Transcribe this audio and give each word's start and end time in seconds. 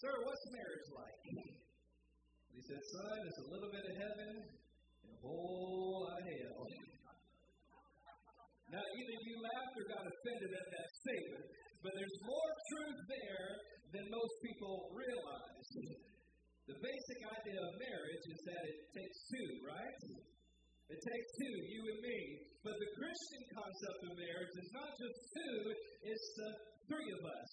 Sir, 0.00 0.16
what's 0.24 0.46
marriage 0.48 0.88
like? 0.96 1.20
And 1.28 2.56
he 2.56 2.60
said, 2.64 2.80
Son, 2.88 3.20
it's 3.20 3.40
a 3.44 3.48
little 3.52 3.68
bit 3.68 3.84
of 3.84 3.94
heaven 4.00 4.32
and 4.32 5.12
a 5.12 5.18
whole 5.20 6.08
lot 6.08 6.16
of 6.16 6.24
hell. 6.24 6.64
Now, 8.72 8.80
either 8.80 9.16
you 9.28 9.34
laughed 9.44 9.76
or 9.76 9.84
got 9.92 10.00
offended 10.00 10.52
at 10.56 10.68
that 10.72 10.88
statement, 11.04 11.44
but 11.84 11.92
there's 11.92 12.18
more 12.24 12.50
truth 12.72 13.00
there 13.12 13.48
than 13.92 14.08
most 14.08 14.34
people 14.40 14.88
realize. 14.96 15.68
The 16.64 16.80
basic 16.80 17.20
idea 17.36 17.60
of 17.60 17.70
marriage 17.76 18.24
is 18.24 18.40
that 18.48 18.62
it 18.72 18.78
takes 18.96 19.18
two, 19.36 19.48
right? 19.68 20.00
It 20.96 21.00
takes 21.04 21.28
two, 21.44 21.56
you 21.76 21.80
and 21.92 22.00
me. 22.00 22.20
But 22.64 22.72
the 22.80 22.90
Christian 22.96 23.42
concept 23.52 24.00
of 24.08 24.12
marriage 24.16 24.54
is 24.64 24.70
not 24.72 24.96
just 24.96 25.18
two, 25.28 25.56
it's 26.08 26.28
the 26.40 26.50
three 26.88 27.10
of 27.20 27.22
us. 27.36 27.52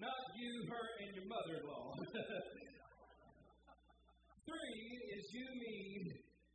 Not 0.00 0.22
you, 0.38 0.52
her, 0.70 0.86
and 1.04 1.14
your 1.16 1.26
mother 1.28 1.56
in 1.60 1.66
law. 1.68 1.92
three 4.48 4.84
is 5.12 5.24
you, 5.32 5.46
me, 5.58 6.12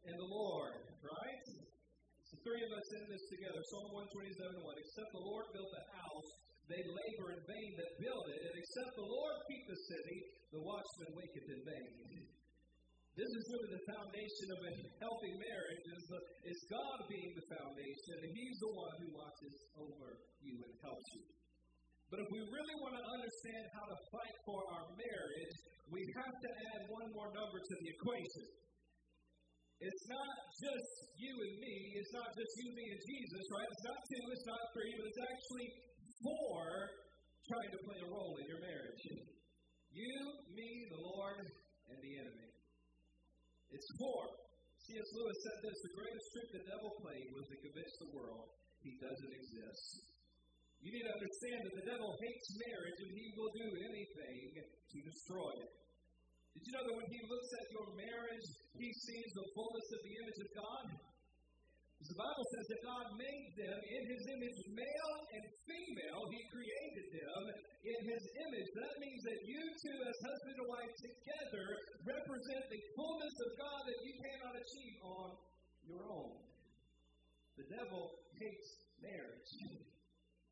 and 0.08 0.18
the 0.18 0.30
Lord, 0.30 0.73
right? 1.04 1.46
The 2.32 2.40
three 2.44 2.63
of 2.63 2.72
us 2.76 2.88
in 3.02 3.04
this 3.08 3.23
together. 3.32 3.62
Psalm 3.72 3.90
127 4.13 4.62
1. 4.62 4.62
Except 4.62 5.10
the 5.16 5.26
Lord 5.26 5.46
built 5.55 5.72
the 5.72 5.86
house, 5.96 6.30
they 6.68 6.84
labor 6.84 7.32
in 7.34 7.41
vain 7.48 7.72
that 7.80 7.91
build 8.04 8.26
it. 8.36 8.40
And 8.44 8.54
except 8.55 8.91
the 9.00 9.08
Lord 9.08 9.36
keep 9.48 9.63
the 9.68 9.80
city, 9.88 10.18
the 10.52 10.62
watchman 10.63 11.12
waketh 11.16 11.48
in 11.48 11.62
vain. 11.63 11.91
This 13.18 13.34
is 13.34 13.49
really 13.49 13.74
the 13.74 13.85
foundation 13.90 14.48
of 14.54 14.60
a 14.62 14.72
healthy 15.02 15.34
marriage, 15.41 15.85
is, 15.90 16.05
the, 16.05 16.22
is 16.54 16.60
God 16.70 17.02
being 17.10 17.34
the 17.34 17.49
foundation, 17.49 18.13
and 18.22 18.30
He's 18.30 18.58
the 18.62 18.74
one 18.77 18.94
who 19.02 19.10
watches 19.10 19.55
over 19.74 20.22
you 20.38 20.62
and 20.62 20.74
helps 20.85 21.10
you. 21.18 21.26
But 22.08 22.24
if 22.24 22.30
we 22.32 22.40
really 22.40 22.78
want 22.80 22.96
to 22.96 23.04
understand 23.04 23.64
how 23.76 23.86
to 23.92 23.98
fight 24.16 24.36
for 24.48 24.60
our 24.72 24.86
marriage, 24.96 25.56
we 25.92 26.00
have 26.16 26.36
to 26.40 26.49
add 26.72 26.82
one 26.88 27.08
more 27.12 27.32
number 27.36 27.60
to 27.60 27.74
the 27.84 27.88
equation. 27.91 28.48
It's 29.77 30.05
not 30.10 30.36
just 30.58 30.90
you 31.20 31.34
and 31.36 31.55
me, 31.62 31.76
it's 31.99 32.14
not 32.16 32.32
just 32.34 32.52
you, 32.64 32.68
me, 32.74 32.86
and 32.96 33.02
Jesus, 33.04 33.44
right? 33.54 33.70
It's 33.70 33.86
not 33.86 33.99
two, 34.10 34.24
it's 34.34 34.48
not 34.48 34.62
three, 34.74 34.91
but 34.98 35.05
it's 35.05 35.22
actually 35.22 35.68
four 36.24 36.66
trying 37.46 37.72
to 37.76 37.80
play 37.86 37.99
a 38.02 38.10
role 38.10 38.34
in 38.42 38.46
your 38.49 38.62
marriage. 38.64 39.04
You, 39.94 40.16
me, 40.49 40.70
the 40.90 41.02
Lord, 41.04 41.46
and 41.92 41.98
the 42.02 42.14
enemy. 42.24 42.49
It's 43.70 43.90
four. 43.99 44.24
C.S. 44.88 45.10
Lewis 45.12 45.38
said 45.44 45.58
this 45.68 45.77
the 45.84 45.94
greatest 45.99 46.26
trick 46.32 46.48
the 46.55 46.64
devil 46.71 46.92
played 47.04 47.27
was 47.36 47.46
to 47.52 47.58
convince 47.60 47.94
the 47.99 48.10
world 48.16 48.48
he 48.80 48.96
doesn't 48.96 49.34
exist. 49.36 50.16
You 50.88 50.96
need 50.96 51.04
to 51.04 51.16
understand 51.20 51.60
that 51.68 51.76
the 51.84 51.88
devil 51.91 52.16
hates 52.16 52.48
marriage 52.63 52.99
and 53.04 53.12
he 53.12 53.27
will 53.35 53.52
do 53.52 53.68
anything 53.76 54.55
to 54.55 54.98
destroy 55.04 55.52
it. 55.60 55.71
Did 56.55 56.63
you 56.63 56.71
know 56.80 56.85
that 56.88 56.96
when 56.96 57.10
he 57.12 57.20
looks 57.27 57.52
at 57.60 57.68
your 57.76 57.88
marriage, 57.91 58.48
he 58.71 58.88
sees 58.88 59.30
the 59.35 59.48
fullness 59.52 59.88
of 59.91 59.99
the 59.99 60.13
image 60.15 60.40
of 60.48 60.49
God? 60.55 60.85
Because 60.96 62.12
the 62.15 62.21
Bible 62.24 62.46
says 62.55 62.65
that 62.71 62.82
God 62.88 63.05
made 63.20 63.52
them 63.60 63.80
in 63.84 64.02
his 64.16 64.24
image, 64.31 64.59
male 64.80 65.16
and 65.28 65.44
female, 65.68 66.24
he 66.31 66.40
created 66.56 67.08
them 67.19 67.44
in 67.84 68.00
his 68.08 68.24
image. 68.47 68.69
That 68.80 68.96
means 69.03 69.22
that 69.28 69.40
you 69.44 69.59
two, 69.59 69.97
as 70.08 70.16
husband 70.24 70.56
and 70.56 70.69
wife 70.72 70.94
together, 71.03 71.68
represent 72.08 72.63
the 72.72 72.81
fullness 72.96 73.35
of 73.44 73.50
God 73.59 73.81
that 73.91 74.00
you 74.08 74.13
cannot 74.24 74.56
achieve 74.56 74.97
on 75.03 75.30
your 75.84 76.03
own. 76.16 76.47
The 77.59 77.68
devil 77.75 78.24
hates 78.40 78.69
marriage. 79.03 79.52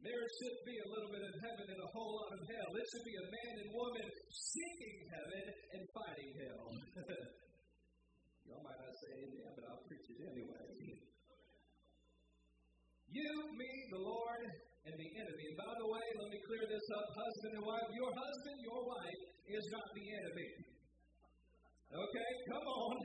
Marriage 0.04 0.34
should 0.42 0.60
be 0.68 0.76
a 0.80 0.88
little 0.92 1.12
bit 1.12 1.24
of 1.24 1.34
heaven 1.40 1.66
and 1.72 1.82
a 1.82 1.90
whole 1.96 2.12
lot 2.20 2.32
of 2.36 2.42
hell. 2.48 2.70
It 2.76 2.86
should 2.92 3.08
be 3.08 3.16
a 3.16 3.28
man 3.32 3.54
and 3.64 3.70
woman 3.72 4.08
seeking 4.32 4.98
heaven 5.12 5.46
and 5.76 5.82
fighting 5.96 6.32
hell. 6.44 6.66
Y'all 8.48 8.62
might 8.62 8.80
not 8.80 8.96
say 9.00 9.12
amen, 9.26 9.52
but 9.56 9.64
I'll 9.72 9.86
preach 9.88 10.08
it 10.10 10.20
anyway. 10.26 10.66
You, 13.16 13.32
me, 13.56 13.72
the 13.96 14.02
Lord, 14.04 14.44
and 14.86 14.92
the 14.92 15.10
enemy. 15.24 15.48
By 15.56 15.72
the 15.72 15.88
way, 15.88 16.06
let 16.20 16.30
me 16.36 16.40
clear 16.46 16.68
this 16.68 16.84
up, 17.00 17.08
husband 17.16 17.54
and 17.58 17.66
wife. 17.66 17.88
Your 17.96 18.12
husband, 18.12 18.58
your 18.60 18.82
wife, 18.84 19.22
is 19.50 19.66
not 19.72 19.88
the 19.96 20.06
enemy. 20.20 20.50
Okay, 21.96 22.32
come 22.52 22.66
on. 22.76 22.96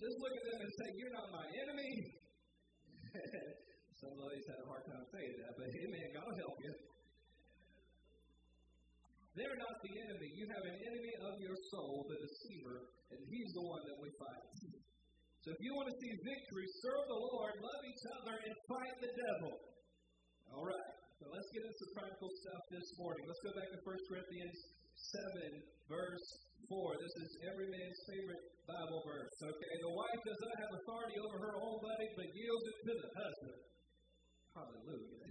Just 0.00 0.16
look 0.24 0.34
at 0.40 0.44
them 0.48 0.58
and 0.64 0.72
say, 0.72 0.88
You're 0.96 1.14
not 1.14 1.28
my 1.36 1.46
enemy. 1.68 1.92
Some 3.98 4.14
ladies 4.14 4.46
had 4.46 4.62
a 4.62 4.66
hard 4.70 4.86
time 4.86 5.04
saying 5.10 5.34
that, 5.42 5.52
but 5.58 5.66
amen, 5.66 6.06
God 6.14 6.26
will 6.30 6.38
help 6.38 6.58
you. 6.62 6.74
They're 9.34 9.58
not 9.58 9.74
the 9.82 9.90
enemy. 9.90 10.28
You 10.38 10.46
have 10.54 10.64
an 10.70 10.78
enemy 10.78 11.14
of 11.26 11.34
your 11.42 11.58
soul, 11.74 12.06
the 12.06 12.18
deceiver, 12.18 12.78
and 13.10 13.18
he's 13.26 13.50
the 13.58 13.64
one 13.66 13.82
that 13.90 13.98
we 13.98 14.10
fight. 14.18 14.46
So 15.42 15.50
if 15.50 15.58
you 15.62 15.74
want 15.74 15.90
to 15.90 15.96
see 15.98 16.12
victory, 16.26 16.66
serve 16.82 17.04
the 17.10 17.22
Lord, 17.26 17.54
love 17.58 17.82
each 17.86 18.04
other, 18.22 18.34
and 18.38 18.54
fight 18.70 18.94
the 19.02 19.10
devil. 19.14 19.52
All 20.54 20.66
right. 20.66 20.90
So 21.18 21.26
let's 21.34 21.50
get 21.50 21.66
into 21.66 21.78
some 21.82 21.92
practical 21.98 22.30
stuff 22.30 22.62
this 22.70 22.88
morning. 23.02 23.26
Let's 23.26 23.42
go 23.42 23.50
back 23.58 23.66
to 23.74 23.78
1 23.82 24.10
Corinthians 24.10 24.58
7, 24.94 25.90
verse 25.90 26.26
4. 26.70 27.02
This 27.02 27.14
is 27.26 27.30
every 27.50 27.66
man's 27.66 28.00
favorite 28.06 28.42
Bible 28.62 29.02
verse. 29.02 29.34
Okay. 29.42 29.74
The 29.82 29.94
wife 29.94 30.20
does 30.22 30.40
not 30.42 30.54
have 30.62 30.70
authority 30.82 31.16
over 31.18 31.36
her 31.50 31.54
own 31.58 31.78
body, 31.82 32.08
but 32.14 32.26
yields 32.30 32.64
it 32.70 32.76
to 32.86 32.92
the 32.94 33.10
husband. 33.18 33.58
Hallelujah. 34.58 35.22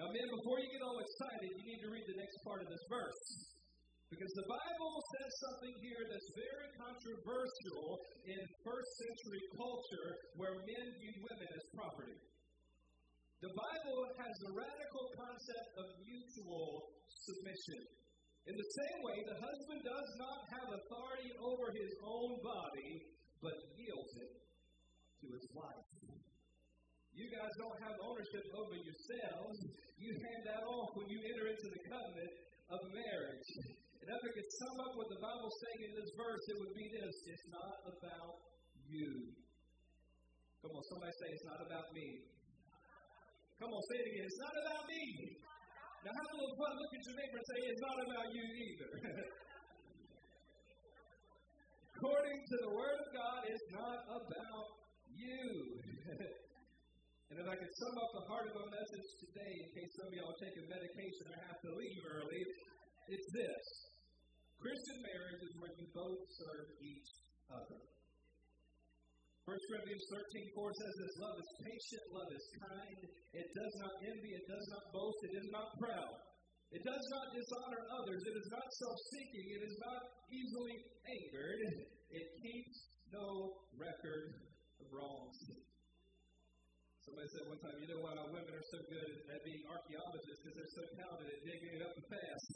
Now, 0.00 0.08
men, 0.08 0.28
before 0.40 0.56
you 0.64 0.68
get 0.72 0.80
all 0.80 0.96
excited, 0.96 1.52
you 1.52 1.64
need 1.68 1.80
to 1.84 1.90
read 1.92 2.06
the 2.08 2.16
next 2.16 2.36
part 2.48 2.64
of 2.64 2.68
this 2.72 2.84
verse. 2.88 3.24
Because 4.08 4.32
the 4.40 4.48
Bible 4.48 4.94
says 5.12 5.30
something 5.44 5.74
here 5.84 6.00
that's 6.08 6.30
very 6.32 6.68
controversial 6.80 7.84
in 8.24 8.40
first 8.64 8.90
century 9.04 9.42
culture 9.52 10.08
where 10.40 10.56
men 10.64 10.86
view 10.96 11.14
women 11.28 11.48
as 11.50 11.64
property. 11.76 12.16
The 13.44 13.52
Bible 13.52 14.00
has 14.16 14.36
a 14.48 14.50
radical 14.56 15.04
concept 15.12 15.68
of 15.76 15.86
mutual 16.00 16.88
submission. 17.04 17.80
In 18.48 18.54
the 18.56 18.70
same 18.80 18.98
way, 19.04 19.18
the 19.28 19.38
husband 19.42 19.80
does 19.84 20.10
not 20.16 20.40
have 20.56 20.68
authority 20.72 21.30
over 21.36 21.66
his 21.74 21.92
own 22.00 22.40
body, 22.40 22.90
but 23.44 23.56
yields 23.76 24.14
it 24.24 24.32
to 25.20 25.26
his 25.36 25.46
wife. 25.52 25.85
You 27.16 27.32
guys 27.32 27.48
don't 27.56 27.78
have 27.80 27.96
ownership 28.04 28.44
over 28.52 28.76
yourselves. 28.76 29.56
You 29.96 30.12
hand 30.12 30.42
that 30.44 30.62
off 30.68 30.92
when 31.00 31.08
you 31.08 31.16
enter 31.24 31.48
into 31.48 31.68
the 31.72 31.80
covenant 31.88 32.32
of 32.68 32.78
marriage. 32.92 33.48
And 34.04 34.06
if 34.12 34.20
I 34.20 34.30
could 34.36 34.50
sum 34.60 34.76
up 34.84 34.92
what 35.00 35.08
the 35.08 35.16
Bible's 35.24 35.56
saying 35.64 35.80
in 35.88 35.92
this 35.96 36.12
verse, 36.12 36.44
it 36.52 36.56
would 36.60 36.76
be 36.76 36.86
this 36.92 37.14
it's 37.32 37.48
not 37.48 37.76
about 37.88 38.36
you. 38.92 39.32
Come 40.60 40.76
on, 40.76 40.84
somebody 40.92 41.16
say 41.16 41.28
it's 41.32 41.48
not 41.48 41.60
about 41.64 41.88
me. 41.96 42.20
Come 43.64 43.72
on, 43.72 43.80
say 43.88 43.96
it 43.96 44.06
again. 44.12 44.24
It's 44.28 44.42
not 44.44 44.52
about 44.60 44.84
me. 44.84 45.04
Now 46.04 46.12
have 46.12 46.28
a 46.28 46.36
little 46.36 46.56
fun. 46.60 46.72
Look 46.76 46.92
at 46.92 47.02
your 47.08 47.16
neighbor 47.16 47.38
and 47.40 47.46
say, 47.48 47.58
it's 47.64 47.80
not 47.80 47.98
about 48.04 48.28
you 48.28 48.44
either. 48.44 48.90
According 51.96 52.38
to 52.44 52.56
the 52.60 52.70
Word 52.76 52.98
of 53.00 53.08
God, 53.16 53.40
it's 53.48 53.66
not 53.72 54.04
about 54.04 54.68
you. 55.16 55.80
and 57.30 57.42
if 57.42 57.46
I 57.50 57.56
could 57.58 57.74
sum 57.82 57.94
up 57.98 58.10
the 58.14 58.26
heart 58.30 58.46
of 58.46 58.54
my 58.54 58.68
message 58.70 59.08
today, 59.18 59.52
in 59.58 59.66
case 59.74 59.90
some 59.98 60.06
of 60.06 60.14
y'all 60.14 60.30
are 60.30 60.42
taking 60.46 60.62
medication 60.70 61.24
or 61.26 61.36
have 61.42 61.58
to 61.58 61.70
leave 61.74 62.02
early, 62.06 62.42
it's 63.10 63.28
this. 63.34 63.64
Christian 64.62 64.98
marriage 65.02 65.42
is 65.42 65.52
where 65.58 65.74
you 65.74 65.86
both 65.90 66.22
serve 66.38 66.70
each 66.78 67.10
other. 67.50 67.82
1 69.46 69.54
Corinthians 69.70 70.06
13, 70.10 70.58
4 70.58 70.74
says 70.74 70.94
this 70.98 71.16
love 71.22 71.38
is 71.38 71.50
patient, 71.62 72.04
love 72.10 72.30
is 72.34 72.46
kind, 72.66 73.00
it 73.30 73.48
does 73.54 73.74
not 73.78 73.94
envy, 74.02 74.32
it 74.34 74.46
does 74.50 74.66
not 74.74 74.82
boast, 74.90 75.20
it 75.22 75.34
is 75.38 75.48
not 75.54 75.70
proud. 75.78 76.18
It 76.74 76.82
does 76.82 77.04
not 77.14 77.30
dishonor 77.30 77.82
others, 77.94 78.22
it 78.26 78.36
is 78.42 78.48
not 78.50 78.66
self 78.66 78.98
seeking, 79.14 79.46
it 79.54 79.62
is 79.70 79.76
not 79.86 80.02
easily 80.34 80.76
angered, 81.06 81.62
it 82.10 82.26
keeps 82.42 82.74
no 83.14 83.54
record 83.78 84.34
of 84.82 84.86
wrongs. 84.90 85.38
Somebody 87.06 87.30
said 87.30 87.46
one 87.46 87.62
time, 87.62 87.78
you 87.78 87.86
know 87.86 88.02
why 88.02 88.18
women 88.18 88.50
are 88.50 88.66
so 88.66 88.82
good 88.90 89.10
at 89.30 89.38
being 89.46 89.62
archaeologists? 89.70 90.42
Because 90.42 90.58
they're 90.58 90.74
so 90.74 90.84
talented 90.98 91.30
at 91.30 91.40
digging 91.46 91.78
it 91.78 91.82
up 91.86 91.94
fast. 92.10 92.50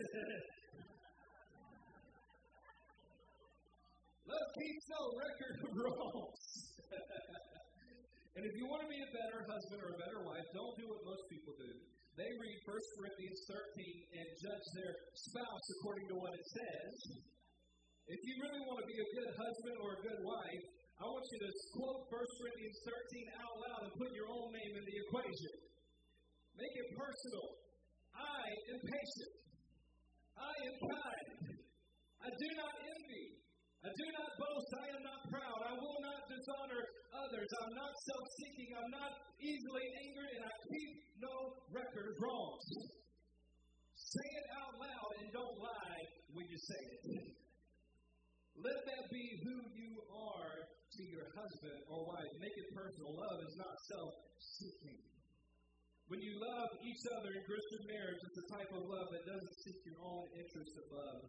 Love 4.27 4.49
keeps 4.59 4.85
no 4.91 5.03
record 5.23 5.55
of 5.55 5.71
wrongs. 5.71 6.43
and 8.35 8.43
if 8.43 8.55
you 8.59 8.67
want 8.67 8.83
to 8.83 8.91
be 8.91 8.99
a 8.99 9.11
better 9.15 9.47
husband 9.47 9.87
or 9.87 9.95
a 9.95 9.99
better 10.03 10.19
wife, 10.27 10.43
don't 10.51 10.75
do 10.75 10.91
what 10.91 10.99
most 11.07 11.31
people 11.31 11.55
do. 11.55 11.71
They 12.19 12.31
read 12.35 12.59
1 12.67 12.75
Corinthians 12.99 13.39
13 13.47 13.55
and 14.19 14.27
judge 14.35 14.67
their 14.75 14.99
spouse 15.15 15.67
according 15.79 16.11
to 16.11 16.19
what 16.19 16.35
it 16.35 16.43
says. 16.43 17.23
If 18.11 18.19
you 18.27 18.35
really 18.43 18.67
want 18.67 18.83
to 18.83 18.87
be 18.91 18.99
a 18.99 19.09
good 19.15 19.31
husband 19.31 19.79
or 19.79 19.95
a 19.95 20.01
good 20.03 20.21
wife, 20.27 20.65
I 21.01 21.09
want 21.09 21.25
you 21.33 21.41
to 21.41 21.51
quote 21.81 22.13
1 22.13 22.13
Corinthians 22.13 22.77
13 22.85 23.41
out 23.41 23.55
loud 23.57 23.81
and 23.89 23.93
put 23.97 24.13
your 24.13 24.29
own 24.29 24.53
name 24.53 24.73
in 24.77 24.85
the 24.85 24.97
equation. 25.09 25.55
Make 26.61 26.77
it 26.77 26.89
personal. 26.93 27.57
I 28.13 28.45
am 28.69 28.79
patient. 28.85 29.33
I 30.37 30.55
am 30.61 30.77
kind. 30.77 31.29
I 32.21 32.29
do 32.29 32.49
not 32.53 32.75
envy. 32.85 33.27
I 33.81 33.89
do 33.97 34.07
not 34.13 34.29
boast. 34.45 34.71
I 34.77 34.87
am 34.93 35.03
not 35.09 35.21
proud. 35.33 35.59
I 35.73 35.75
will 35.81 36.01
not 36.05 36.21
dishonor 36.29 36.85
others. 37.17 37.49
I'm 37.49 37.75
not 37.81 37.93
self 37.97 38.25
seeking. 38.37 38.71
I'm 38.77 38.93
not 38.93 39.13
easily 39.41 39.87
angered, 40.05 40.31
and 40.37 40.45
I 40.45 40.55
keep 40.69 40.93
no 41.17 41.35
record 41.73 42.13
of 42.13 42.17
wrongs. 42.21 42.69
Say 43.97 44.29
it 44.37 44.49
out 44.53 44.77
loud 44.77 45.11
and 45.17 45.33
don't 45.33 45.57
lie 45.65 46.05
when 46.37 46.45
you 46.45 46.61
say 46.61 46.83
it. 46.93 47.01
Let 48.61 48.85
that 48.85 49.05
be 49.09 49.25
who 49.49 49.57
you 49.81 49.93
are 50.13 50.80
to 51.01 51.09
your 51.09 51.29
husband 51.33 51.81
or 51.89 52.05
wife. 52.05 52.33
Make 52.37 52.53
it 52.53 52.69
personal. 52.77 53.17
Love 53.17 53.39
is 53.49 53.57
not 53.57 53.73
self 53.89 54.13
seeking. 54.37 55.01
When 56.13 56.21
you 56.21 56.35
love 56.37 56.71
each 56.85 57.03
other 57.17 57.31
in 57.33 57.41
Christian 57.47 57.83
marriage, 57.89 58.21
it's 58.21 58.41
a 58.45 58.49
type 58.53 58.73
of 58.75 58.83
love 58.85 59.09
that 59.15 59.25
doesn't 59.25 59.55
seek 59.65 59.79
your 59.87 60.01
own 60.05 60.27
interests 60.37 60.77
above 60.91 61.21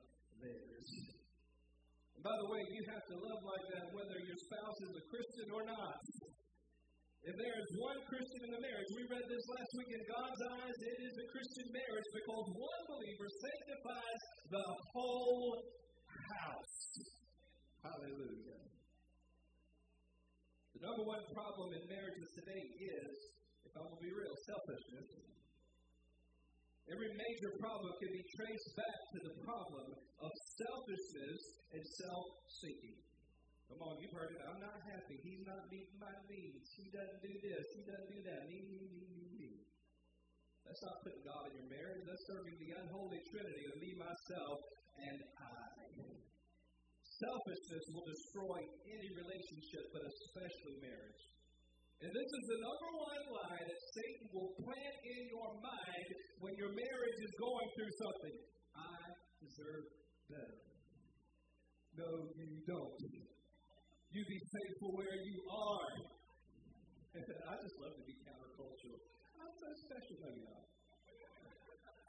theirs. 0.41 0.87
And 2.17 2.23
by 2.25 2.35
the 2.35 2.49
way, 2.49 2.61
you 2.65 2.81
have 2.89 3.05
to 3.13 3.15
love 3.15 3.41
like 3.45 3.65
that 3.77 3.85
whether 3.95 4.17
your 4.19 4.39
spouse 4.41 4.79
is 4.89 4.93
a 4.97 5.05
Christian 5.07 5.47
or 5.53 5.63
not. 5.63 6.01
If 7.21 7.37
there 7.37 7.53
is 7.61 7.69
one 7.77 7.99
Christian 8.09 8.41
in 8.49 8.51
the 8.57 8.63
marriage, 8.65 8.89
we 8.97 9.05
read 9.05 9.25
this 9.29 9.45
last 9.53 9.71
week, 9.77 9.91
in 9.93 10.03
God's 10.09 10.41
eyes, 10.57 10.77
it 10.81 10.97
is 11.05 11.13
a 11.13 11.27
Christian 11.29 11.67
marriage 11.69 12.09
because 12.17 12.45
one 12.57 12.83
believer 12.89 13.29
sanctifies 13.29 14.21
the 14.49 14.65
whole 14.97 15.53
house. 16.09 16.81
Hallelujah. 17.85 18.70
The 20.81 20.89
number 20.89 21.05
one 21.05 21.21
problem 21.29 21.77
in 21.77 21.85
marriages 21.93 22.25
today 22.33 22.65
is, 22.73 23.13
if 23.69 23.71
I'm 23.77 23.85
going 23.85 24.01
to 24.01 24.01
be 24.01 24.17
real, 24.17 24.33
selfishness. 24.49 25.13
Every 26.89 27.13
major 27.13 27.53
problem 27.61 27.93
can 28.01 28.09
be 28.09 28.25
traced 28.33 28.69
back 28.73 28.99
to 29.13 29.19
the 29.29 29.33
problem 29.45 29.93
of 29.93 30.31
selfishness 30.57 31.41
and 31.77 31.85
self 31.85 32.25
seeking. 32.65 32.97
Come 33.69 33.93
on, 33.93 34.01
you've 34.01 34.17
heard 34.17 34.33
it. 34.33 34.41
I'm 34.41 34.57
not 34.57 34.81
happy. 34.89 35.21
He's 35.21 35.45
not 35.45 35.69
meeting 35.69 36.01
my 36.01 36.17
needs. 36.25 36.65
He 36.73 36.89
doesn't 36.89 37.21
do 37.29 37.33
this. 37.45 37.63
He 37.77 37.81
doesn't 37.85 38.09
do 38.17 38.19
that. 38.25 38.49
Me, 38.49 38.57
me, 38.65 38.81
me, 38.89 39.05
me, 39.05 39.25
me. 39.37 39.49
That's 40.65 40.81
not 40.81 40.97
putting 41.05 41.21
God 41.21 41.45
in 41.53 41.61
your 41.61 41.69
marriage. 41.69 42.09
That's 42.09 42.25
serving 42.25 42.57
the 42.57 42.73
unholy 42.73 43.21
trinity 43.29 43.69
of 43.69 43.77
me, 43.77 43.93
myself, 44.01 44.57
and 44.97 45.21
I. 45.45 45.80
Selfishness 47.21 47.85
will 47.93 48.07
destroy 48.09 48.59
any 48.89 49.09
relationship, 49.13 49.83
but 49.93 50.01
especially 50.09 50.75
marriage. 50.81 51.23
And 52.01 52.09
this 52.09 52.29
is 52.33 52.43
the 52.49 52.59
number 52.65 52.89
one 52.97 53.23
lie 53.29 53.61
that 53.61 53.79
Satan 53.93 54.25
will 54.33 54.49
plant 54.57 54.95
in 55.05 55.21
your 55.29 55.53
mind 55.61 56.07
when 56.41 56.53
your 56.57 56.73
marriage 56.73 57.19
is 57.21 57.33
going 57.37 57.69
through 57.77 57.93
something. 58.01 58.35
I 58.73 58.97
deserve 59.37 59.85
better. 60.33 60.57
No, 61.93 62.09
you 62.41 62.57
don't. 62.65 62.97
You 62.97 64.21
be 64.25 64.41
faithful 64.41 64.91
where 64.97 65.13
you 65.13 65.37
are. 65.45 65.93
I 67.21 67.53
just 67.61 67.77
love 67.85 67.93
to 68.01 68.05
be 68.09 68.17
countercultural. 68.25 68.97
I'm 69.37 69.53
so 69.61 69.69
special, 69.85 70.15
you're 70.25 70.41
not. 70.41 70.65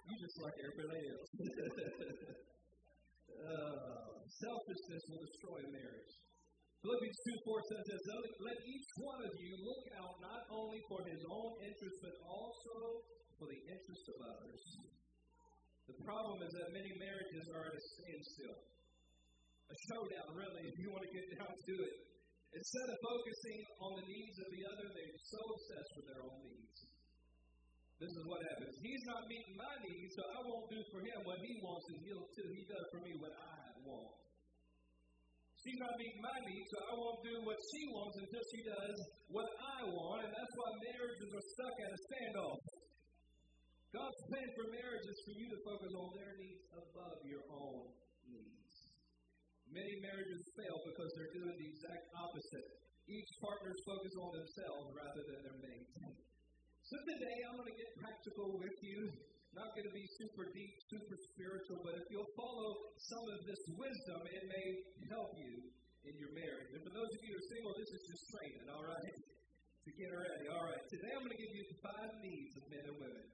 You 0.09 0.15
just 0.25 0.37
like 0.41 0.57
everybody 0.57 1.05
else. 1.05 1.31
uh, 3.41 4.23
selfishness 4.29 5.03
will 5.09 5.23
destroy 5.23 5.61
marriage. 5.73 6.13
Philippians 6.83 7.19
2 7.31 7.47
4 7.47 7.71
says 7.71 7.85
this 7.87 8.03
Let 8.43 8.59
each 8.67 8.89
one 8.99 9.23
of 9.23 9.33
you 9.39 9.53
look 9.63 9.85
out 10.03 10.15
not 10.19 10.43
only 10.51 10.83
for 10.91 11.01
his 11.07 11.23
own 11.31 11.53
interest, 11.63 11.97
but 12.03 12.17
also 12.27 12.75
for 13.39 13.47
the 13.47 13.61
interest 13.71 14.05
of 14.11 14.17
others. 14.35 14.63
The 15.87 15.99
problem 16.03 16.43
is 16.43 16.53
that 16.59 16.75
many 16.75 16.93
marriages 16.99 17.47
are 17.55 17.71
at 17.71 17.75
a 17.75 17.83
standstill. 17.83 18.59
A 18.59 19.77
showdown, 19.89 20.29
really, 20.35 20.63
if 20.69 20.77
you 20.79 20.91
want 20.91 21.07
to 21.07 21.13
get 21.15 21.27
down 21.39 21.55
to 21.55 21.75
it. 21.87 21.97
Instead 22.53 22.87
of 22.93 22.97
focusing 23.01 23.59
on 23.81 23.93
the 23.97 24.07
needs 24.07 24.37
of 24.43 24.49
the 24.53 24.63
other, 24.69 24.87
they're 24.93 25.23
so 25.25 25.41
obsessed 25.41 25.93
with 25.97 26.07
their 26.13 26.21
own 26.21 26.37
needs. 26.45 26.92
This 28.03 28.19
is 28.19 28.27
what 28.27 28.43
happens. 28.43 28.75
He's 28.83 29.05
not 29.07 29.23
meeting 29.31 29.55
my 29.55 29.75
needs, 29.79 30.11
so 30.19 30.27
I 30.27 30.41
won't 30.43 30.67
do 30.75 30.83
for 30.91 31.07
him 31.07 31.23
what 31.23 31.39
he 31.39 31.55
wants, 31.63 31.87
too. 31.87 32.49
He 32.51 32.67
does 32.67 32.87
for 32.91 32.99
me 33.07 33.15
what 33.23 33.31
I 33.31 33.79
want. 33.87 34.19
She's 35.63 35.79
not 35.79 35.95
meeting 35.95 36.19
my 36.19 36.39
needs, 36.43 36.67
so 36.75 36.83
I 36.83 36.95
won't 36.99 37.23
do 37.23 37.35
what 37.47 37.55
she 37.71 37.83
wants 37.95 38.19
until 38.19 38.43
she 38.51 38.61
does 38.67 38.99
what 39.31 39.47
I 39.47 39.87
want, 39.87 40.27
and 40.27 40.35
that's 40.35 40.55
why 40.59 40.69
marriages 40.83 41.31
are 41.31 41.47
stuck 41.55 41.77
at 41.79 41.91
a 41.95 42.01
standoff. 42.11 42.59
God's 43.95 44.21
plan 44.35 44.51
for 44.59 44.67
marriage 44.75 45.07
is 45.07 45.19
for 45.23 45.35
you 45.39 45.47
to 45.55 45.59
focus 45.63 45.93
on 45.95 46.09
their 46.19 46.35
needs 46.43 46.65
above 46.75 47.23
your 47.23 47.47
own 47.55 47.87
needs. 48.27 48.75
Many 49.71 49.95
marriages 50.03 50.43
fail 50.59 50.79
because 50.91 51.11
they're 51.15 51.39
doing 51.39 51.55
the 51.55 51.69
exact 51.71 52.11
opposite. 52.19 52.67
Each 53.07 53.31
partner 53.39 53.71
is 53.71 53.81
focused 53.87 54.19
on 54.19 54.31
themselves 54.43 54.87
rather 54.91 55.23
than 55.23 55.39
their 55.47 55.59
mate. 55.63 55.87
So 56.93 57.01
today 57.09 57.39
I'm 57.49 57.57
going 57.57 57.73
to 57.73 57.79
get 57.81 57.89
practical 58.05 58.53
with 58.61 58.77
you 58.85 59.09
not 59.57 59.73
going 59.73 59.89
to 59.89 59.97
be 59.97 60.05
super 60.21 60.45
deep, 60.53 60.77
super 60.93 61.17
spiritual, 61.33 61.81
but 61.81 61.97
if 61.97 62.05
you'll 62.13 62.37
follow 62.37 62.69
some 63.01 63.25
of 63.33 63.49
this 63.49 63.65
wisdom, 63.81 64.21
it 64.29 64.45
may 64.45 64.67
help 65.09 65.33
you 65.41 65.73
in 66.05 66.13
your 66.21 66.37
marriage. 66.37 66.69
And 66.77 66.85
for 66.85 66.93
those 66.93 67.09
of 67.09 67.21
you 67.25 67.33
who 67.33 67.41
are 67.41 67.49
single, 67.49 67.73
this 67.81 67.97
is 67.97 68.03
just 68.13 68.23
training, 68.37 68.69
all 68.77 68.85
right? 68.85 69.17
To 69.25 69.91
get 69.97 70.13
ready. 70.13 70.45
All 70.53 70.69
right. 70.69 70.85
Today 70.93 71.17
I'm 71.17 71.25
going 71.25 71.33
to 71.33 71.41
give 71.41 71.55
you 71.57 71.65
five 71.81 72.13
needs 72.21 72.53
of 72.61 72.65
men 72.69 72.85
and 72.85 72.97
women. 73.01 73.27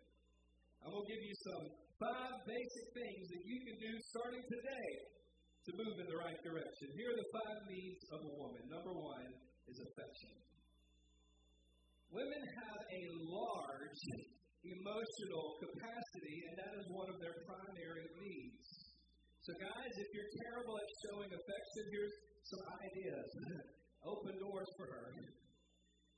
I'm 0.87 0.95
going 0.95 1.03
to 1.03 1.11
give 1.11 1.23
you 1.27 1.35
some 1.43 1.65
five 1.99 2.35
basic 2.47 2.87
things 2.95 3.27
that 3.27 3.43
you 3.43 3.59
can 3.67 3.77
do 3.83 3.91
starting 4.15 4.45
today 4.55 4.91
to 5.67 5.71
move 5.83 5.99
in 5.99 6.07
the 6.07 6.15
right 6.15 6.39
direction. 6.47 6.95
Here 6.95 7.11
are 7.11 7.19
the 7.19 7.31
five 7.35 7.59
needs 7.67 8.07
of 8.15 8.23
a 8.23 8.33
woman. 8.39 8.63
Number 8.71 8.95
one 8.95 9.27
is 9.67 9.83
affection. 9.83 10.48
Large 13.99 14.29
emotional 14.63 15.47
capacity, 15.59 16.37
and 16.47 16.55
that 16.61 16.73
is 16.79 16.87
one 16.93 17.09
of 17.11 17.19
their 17.19 17.35
primary 17.47 18.07
needs. 18.21 18.67
So, 19.43 19.57
guys, 19.59 19.93
if 19.97 20.09
you're 20.13 20.33
terrible 20.45 20.77
at 20.77 20.89
showing 21.09 21.31
affection, 21.33 21.83
here's 21.91 22.17
some 22.47 22.63
ideas. 22.85 23.29
Open 24.13 24.35
doors 24.39 24.71
for 24.77 24.87
her. 24.87 25.07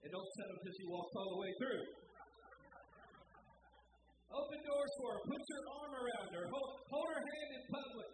And 0.00 0.08
don't 0.12 0.30
set 0.40 0.46
them 0.48 0.56
until 0.60 0.74
she 0.76 0.86
walks 0.88 1.12
all 1.16 1.28
the 1.36 1.40
way 1.40 1.52
through. 1.60 1.84
Open 4.30 4.60
doors 4.64 4.92
for 5.00 5.08
her. 5.14 5.20
Put 5.24 5.42
your 5.42 5.64
arm 5.80 5.92
around 5.94 6.28
her. 6.36 6.44
Hold, 6.48 6.70
hold 6.90 7.08
her 7.12 7.22
hand 7.22 7.50
in 7.54 7.62
public. 7.70 8.12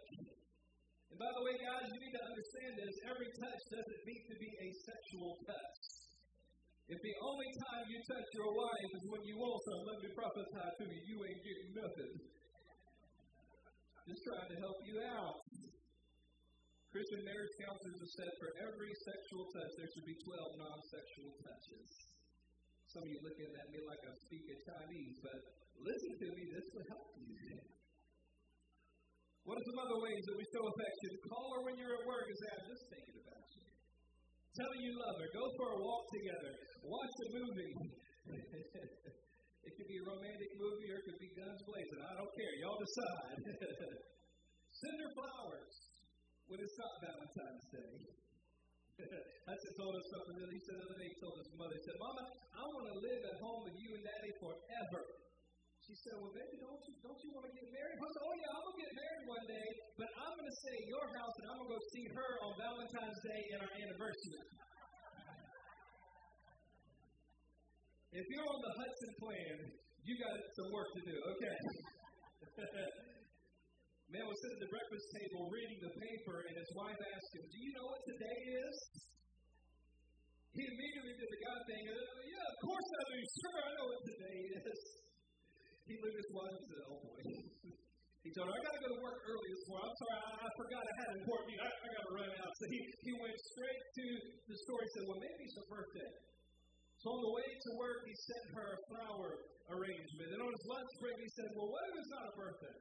And 1.11 1.17
by 1.19 1.31
the 1.33 1.43
way, 1.43 1.55
guys, 1.59 1.87
you 1.87 1.99
need 2.03 2.15
to 2.15 2.23
understand 2.23 2.71
this. 2.77 2.93
Every 3.07 3.29
touch 3.41 3.61
doesn't 3.73 4.01
need 4.05 4.23
to 4.27 4.35
be 4.37 4.51
a 4.53 4.67
sexual 4.85 5.31
touch. 5.47 5.76
If 6.87 6.99
the 7.03 7.15
only 7.19 7.51
time 7.67 7.83
you 7.91 7.99
touch 7.99 8.27
your 8.31 8.51
wife 8.55 8.91
is 8.95 9.03
when 9.11 9.23
you 9.27 9.35
want 9.35 9.59
some, 9.59 9.81
let 9.91 9.99
me 9.99 10.09
prophesy 10.15 10.67
to 10.71 10.83
you, 10.87 10.99
you 11.03 11.17
ain't 11.19 11.43
getting 11.43 11.71
nothing. 11.75 12.13
Just 14.07 14.23
trying 14.23 14.49
to 14.55 14.57
help 14.63 14.79
you 14.87 14.95
out. 15.03 15.35
Christian 16.87 17.21
marriage 17.27 17.55
counselors 17.59 17.99
have 17.99 18.13
said 18.15 18.31
for 18.39 18.49
every 18.71 18.91
sexual 19.03 19.43
touch, 19.51 19.71
there 19.75 19.89
should 19.91 20.07
be 20.07 20.15
12 20.15 20.63
non 20.63 20.79
sexual 20.87 21.31
touches. 21.43 21.87
Some 22.87 23.03
of 23.03 23.09
you 23.11 23.19
looking 23.19 23.51
at 23.51 23.67
me 23.67 23.83
like 23.83 24.01
I'm 24.07 24.19
speaking 24.23 24.55
Chinese, 24.63 25.15
but 25.19 25.37
listen 25.83 26.13
to 26.23 26.27
me, 26.39 26.43
this 26.55 26.67
will 26.71 26.87
help 26.87 27.11
you. 27.19 27.59
What 29.43 29.59
are 29.59 29.67
some 29.67 29.79
other 29.83 29.99
ways 30.07 30.23
that 30.23 30.35
we 30.39 30.45
show 30.55 30.63
affection? 30.63 31.11
Call 31.27 31.47
her 31.51 31.61
when 31.67 31.75
you're 31.75 31.95
at 31.99 32.03
work 32.07 32.25
and 32.31 32.37
say, 32.39 32.49
I'm 32.55 32.67
just 32.71 32.83
thinking 32.87 33.17
about. 33.27 33.36
Tell 34.57 34.73
you 34.81 34.89
love 34.97 35.21
her. 35.21 35.29
Go 35.37 35.45
for 35.53 35.69
a 35.69 35.79
walk 35.85 36.09
together. 36.09 36.51
Watch 36.81 37.13
a 37.13 37.27
movie. 37.29 37.73
it 39.69 39.71
could 39.77 39.85
be 39.85 39.97
a 40.01 40.05
romantic 40.09 40.49
movie 40.57 40.89
or 40.89 40.97
it 40.97 41.05
could 41.05 41.21
be 41.21 41.29
guns 41.37 41.61
blazing. 41.61 42.01
I 42.01 42.13
don't 42.17 42.33
care. 42.33 42.53
Y'all 42.65 42.81
decide. 42.81 43.37
Send 44.81 44.97
her 44.97 45.11
flowers 45.13 45.73
when 46.49 46.57
it's 46.57 46.73
not 46.73 46.93
Valentine's 47.05 47.67
Day. 47.69 47.93
Just 48.97 49.77
told 49.81 49.93
us 49.93 50.05
something 50.09 50.41
that 50.41 50.49
he 50.49 50.59
said 50.65 50.81
the 50.81 50.89
other 50.89 50.97
day. 51.05 51.09
He 51.13 51.17
told 51.21 51.37
his 51.37 51.53
mother, 51.53 51.77
he 51.77 51.83
said, 51.85 51.97
Mama, 52.01 52.23
I 52.57 52.61
want 52.65 52.85
to 52.89 52.97
live 52.97 53.21
at 53.29 53.37
home 53.37 53.61
with 53.61 53.77
you 53.77 53.89
and 53.93 54.01
Daddy 54.09 54.33
forever. 54.41 55.01
She 55.87 55.95
said, 56.03 56.19
Well, 56.19 56.35
baby, 56.35 56.59
don't 56.59 56.83
you, 56.83 56.93
don't 56.99 57.15
you 57.23 57.31
want 57.31 57.47
to 57.47 57.53
get 57.55 57.63
married? 57.71 57.95
I 57.95 58.07
said, 58.11 58.23
Oh, 58.27 58.35
yeah, 58.35 58.51
I'm 58.51 58.63
going 58.67 58.75
to 58.75 58.83
get 58.83 58.91
married 58.91 59.23
one 59.23 59.45
day, 59.47 59.67
but 59.95 60.09
I'm 60.19 60.33
going 60.35 60.49
to 60.51 60.57
stay 60.59 60.75
at 60.83 60.87
your 60.91 61.05
house 61.15 61.35
and 61.39 61.45
I'm 61.47 61.57
going 61.63 61.69
to 61.71 61.75
go 61.79 61.81
see 61.95 62.05
her 62.11 62.31
on 62.43 62.51
Valentine's 62.59 63.19
Day 63.23 63.41
and 63.55 63.59
our 63.63 63.71
anniversary. 63.71 64.43
If 68.19 68.25
you're 68.27 68.49
on 68.51 68.59
the 68.67 68.73
Hudson 68.83 69.11
plan, 69.15 69.55
you 70.03 70.13
got 70.19 70.35
some 70.59 70.69
work 70.75 70.91
to 70.91 71.01
do, 71.07 71.15
okay? 71.23 71.55
Man 74.11 74.23
was 74.27 74.35
sitting 74.43 74.59
at 74.59 74.63
the 74.67 74.71
breakfast 74.71 75.07
table 75.15 75.47
reading 75.47 75.79
the 75.87 75.93
paper, 76.03 76.37
and 76.51 76.55
his 76.55 76.71
wife 76.75 76.99
asked 76.99 77.31
him, 77.31 77.43
Do 77.47 77.59
you 77.63 77.71
know 77.75 77.87
what 77.87 78.03
today 78.07 78.39
is? 78.59 78.75
He 80.51 80.63
immediately 80.67 81.15
did 81.15 81.29
the 81.31 81.41
God 81.47 81.59
thing. 81.63 81.83
And, 81.87 81.95
yeah, 82.27 82.43
of 82.43 82.57
course 82.59 82.87
I 82.91 83.03
do. 83.07 83.19
Sure, 83.23 83.59
I 83.63 83.71
know 83.71 83.87
what 83.87 84.03
today 84.03 84.39
is. 84.67 85.06
He 85.87 85.95
at 85.95 86.15
his 86.19 86.31
wife 86.35 86.51
and 86.51 86.67
said, 86.67 86.83
Oh 86.83 86.99
boy. 86.99 87.19
he 87.23 88.29
told 88.35 88.51
her, 88.51 88.51
I 88.51 88.59
got 88.59 88.75
to 88.75 88.81
go 88.83 88.89
to 88.91 88.99
work 88.99 89.19
early 89.23 89.49
this 89.55 89.65
morning. 89.71 89.87
I'm 89.87 89.95
sorry, 90.03 90.19
I, 90.19 90.31
I 90.43 90.49
forgot 90.59 90.81
I 90.83 90.93
had 90.99 91.07
an 91.15 91.17
important 91.23 91.45
meeting. 91.47 91.63
I, 91.63 91.71
I 91.71 91.87
got 91.95 92.03
to 92.03 92.13
run 92.19 92.31
out. 92.43 92.51
So 92.59 92.63
he, 92.67 92.79
he 93.07 93.11
went 93.23 93.37
straight 93.55 93.83
to 93.87 94.05
the 94.51 94.57
store. 94.67 94.79
He 94.83 94.91
said, 94.99 95.03
Well, 95.07 95.21
maybe 95.23 95.41
it's 95.47 95.55
her 95.55 95.67
birthday. 95.71 96.11
So 96.99 97.05
on 97.15 97.19
the 97.23 97.33
way 97.39 97.47
to 97.47 97.69
work, 97.79 97.99
he 98.03 98.13
sent 98.19 98.45
her 98.51 98.67
a 98.67 98.79
flower 98.91 99.29
arrangement. 99.71 100.27
And 100.27 100.39
on 100.43 100.51
his 100.51 100.65
lunch 100.67 100.91
break, 100.99 101.17
he 101.23 101.31
said, 101.39 101.47
Well, 101.55 101.69
what 101.71 101.83
if 101.87 101.93
it's 102.03 102.11
not 102.11 102.23
a 102.27 102.33
birthday? 102.35 102.77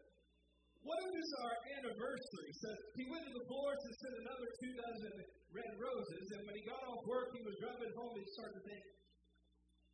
What 0.82 0.98
if 1.06 1.12
it's 1.14 1.34
our 1.46 1.56
anniversary? 1.78 2.50
So 2.58 2.68
he 2.98 3.04
went 3.06 3.22
to 3.22 3.32
the 3.38 3.44
floor 3.46 3.70
to 3.70 3.88
send 4.02 4.14
another 4.18 4.48
two 4.50 4.72
dozen 4.82 5.14
red 5.54 5.72
roses. 5.78 6.24
And 6.34 6.40
when 6.42 6.54
he 6.58 6.62
got 6.66 6.82
off 6.90 7.02
work, 7.06 7.30
he 7.38 7.42
was 7.46 7.54
driving 7.62 7.92
home 7.94 8.18
and 8.18 8.22
he 8.26 8.30
started 8.34 8.54
to 8.58 8.64
think, 8.66 8.82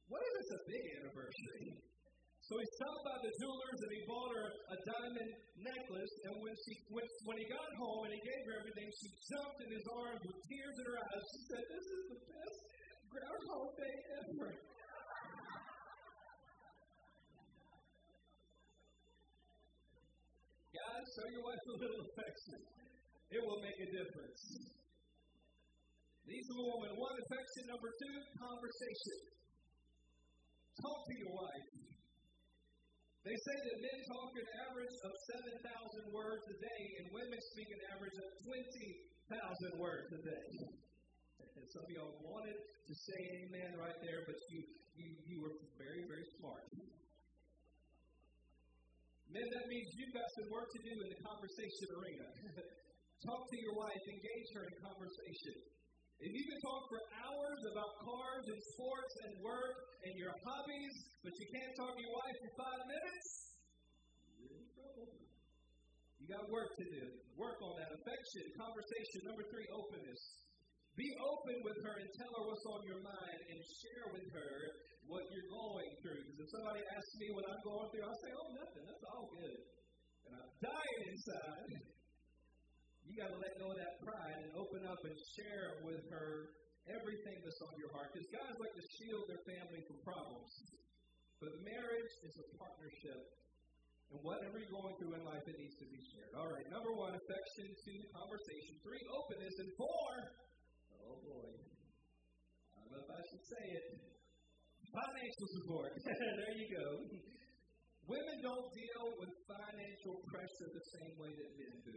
What 0.08 0.24
if 0.24 0.32
it's 0.40 0.52
a 0.56 0.60
big 0.64 0.84
anniversary? 0.96 1.91
So 2.52 2.60
he 2.60 2.68
stopped 2.76 3.00
by 3.08 3.16
the 3.24 3.32
jewelers 3.40 3.80
and 3.80 3.92
he 3.96 4.04
bought 4.04 4.28
her 4.28 4.44
a 4.44 4.76
diamond 4.84 5.30
necklace. 5.56 6.12
And 6.28 6.36
when 6.36 6.52
she 6.52 6.76
when, 6.92 7.08
when 7.24 7.40
he 7.40 7.48
got 7.48 7.64
home 7.80 8.04
and 8.04 8.12
he 8.12 8.20
gave 8.20 8.44
her 8.44 8.60
everything, 8.60 8.92
she 8.92 9.08
jumped 9.32 9.56
in 9.64 9.72
his 9.72 9.86
arms 9.88 10.20
with 10.20 10.36
tears 10.52 10.76
in 10.76 10.84
her 10.84 10.98
eyes. 11.00 11.24
She 11.32 11.40
said, 11.48 11.64
"This 11.64 11.86
is 11.96 12.02
the 12.12 12.20
best 12.28 12.58
Groundhog 13.08 13.72
Day 13.80 13.96
ever." 14.20 14.48
Guys, 20.76 21.04
show 21.08 21.26
your 21.32 21.44
wife 21.48 21.56
a 21.56 21.76
little 21.80 22.00
affection. 22.04 22.58
It 23.32 23.40
will 23.40 23.64
make 23.64 23.80
a 23.80 23.88
difference. 23.96 24.40
These 26.28 26.44
are 26.52 26.58
the 26.60 26.68
woman. 26.68 27.00
One 27.00 27.16
affection. 27.16 27.62
Number 27.72 27.88
two, 27.96 28.16
conversation. 28.36 29.40
Talk 30.84 31.00
to 31.08 31.14
your 31.16 31.32
wife. 31.32 31.81
They 33.22 33.38
say 33.38 33.54
that 33.54 33.76
men 33.78 33.98
talk 34.10 34.34
an 34.34 34.48
average 34.66 34.96
of 35.06 35.12
7,000 35.62 36.10
words 36.10 36.42
a 36.42 36.58
day, 36.58 36.82
and 36.98 37.04
women 37.14 37.38
speak 37.54 37.70
an 37.70 37.82
average 37.94 38.18
of 38.18 38.28
20,000 38.42 39.78
words 39.78 40.10
a 40.10 40.20
day. 40.26 40.48
And 41.54 41.66
some 41.70 41.86
of 41.86 41.90
y'all 41.94 42.18
wanted 42.18 42.58
to 42.58 42.94
say 42.98 43.46
amen 43.46 43.78
right 43.78 43.94
there, 44.02 44.26
but 44.26 44.34
you, 44.50 44.66
you, 44.98 45.06
you 45.22 45.36
were 45.38 45.54
very, 45.78 46.02
very 46.10 46.26
smart. 46.42 46.66
Men, 49.30 49.46
that 49.54 49.66
means 49.70 49.86
you've 49.94 50.12
got 50.18 50.26
some 50.42 50.50
work 50.50 50.66
to 50.74 50.80
do 50.82 50.92
in 50.92 51.08
the 51.14 51.20
conversation 51.22 51.86
arena. 51.94 52.26
talk 53.22 53.42
to 53.46 53.56
your 53.62 53.78
wife, 53.78 54.02
engage 54.02 54.48
her 54.58 54.66
in 54.66 54.74
conversation. 54.82 55.56
If 56.22 56.30
you 56.30 56.44
can 56.46 56.60
talk 56.62 56.86
for 56.86 57.02
hours 57.18 57.60
about 57.66 57.90
cars 57.98 58.44
and 58.46 58.60
sports 58.78 59.14
and 59.26 59.42
work 59.42 59.74
and 60.06 60.14
your 60.14 60.30
hobbies, 60.46 60.94
but 61.26 61.34
you 61.34 61.46
can't 61.50 61.74
talk 61.74 61.98
to 61.98 62.00
your 62.00 62.14
wife 62.14 62.36
for 62.46 62.52
five 62.62 62.82
minutes, 62.86 63.28
you're 64.38 64.54
in 64.54 64.66
trouble. 64.70 65.10
You 66.22 66.26
got 66.30 66.46
work 66.46 66.70
to 66.78 66.86
do. 66.94 67.04
Work 67.34 67.58
on 67.58 67.74
that. 67.74 67.90
Affection, 67.90 68.54
conversation. 68.54 69.18
Number 69.26 69.42
three, 69.50 69.66
openness. 69.74 70.22
Be 70.94 71.10
open 71.18 71.58
with 71.66 71.78
her 71.90 71.94
and 71.98 72.08
tell 72.14 72.30
her 72.38 72.44
what's 72.46 72.66
on 72.70 72.86
your 72.86 73.02
mind 73.02 73.38
and 73.50 73.58
share 73.82 74.06
with 74.14 74.26
her 74.30 74.54
what 75.10 75.26
you're 75.26 75.50
going 75.50 75.90
through. 76.06 76.22
Because 76.22 76.38
if 76.38 76.48
somebody 76.54 76.86
asks 76.86 77.14
me 77.18 77.34
what 77.34 77.50
I'm 77.50 77.62
going 77.66 77.90
through, 77.90 78.06
I'll 78.06 78.22
say, 78.22 78.30
oh, 78.30 78.48
nothing. 78.62 78.84
That's 78.86 79.06
all 79.10 79.26
good. 79.26 79.58
And 80.30 80.32
I'm 80.38 80.52
dying 80.62 81.00
inside. 81.10 81.82
You 83.12 83.20
got 83.20 83.28
to 83.28 83.40
let 83.44 83.52
go 83.60 83.68
of 83.68 83.76
that 83.76 84.00
pride 84.00 84.40
and 84.40 84.56
open 84.56 84.88
up 84.88 84.96
and 85.04 85.12
share 85.36 85.84
with 85.84 86.00
her 86.08 86.56
everything 86.88 87.36
that's 87.44 87.60
on 87.60 87.76
your 87.76 87.92
heart. 87.92 88.08
Because 88.08 88.24
guys 88.32 88.56
like 88.56 88.72
to 88.72 88.84
shield 88.96 89.28
their 89.28 89.44
family 89.44 89.84
from 89.84 90.00
problems. 90.00 90.48
But 91.36 91.52
marriage 91.60 92.12
is 92.24 92.32
a 92.40 92.46
partnership. 92.56 93.20
And 94.16 94.24
whatever 94.24 94.56
you're 94.56 94.72
going 94.72 94.96
through 94.96 95.12
in 95.12 95.28
life, 95.28 95.44
it 95.44 95.60
needs 95.60 95.76
to 95.84 95.88
be 95.92 96.00
shared. 96.08 96.32
All 96.40 96.48
right, 96.48 96.64
number 96.72 96.96
one, 96.96 97.12
affection. 97.12 97.68
Two, 97.84 98.00
conversation. 98.16 98.80
Three, 98.80 99.04
openness. 99.04 99.56
And 99.60 99.70
four, 99.76 100.08
Oh 101.04 101.20
boy. 101.20 101.52
I 101.52 102.80
don't 102.80 102.96
know 102.96 103.02
if 103.04 103.12
I 103.12 103.20
should 103.28 103.44
say 103.44 103.64
it. 103.76 103.86
Financial 104.88 105.48
support. 105.60 105.92
there 106.40 106.56
you 106.56 106.68
go. 106.80 106.88
Women 108.08 108.36
don't 108.40 108.68
deal 108.72 109.04
with 109.20 109.32
financial 109.52 110.16
pressure 110.32 110.68
the 110.72 110.86
same 110.96 111.12
way 111.20 111.32
that 111.36 111.50
men 111.60 111.76
do. 111.84 111.96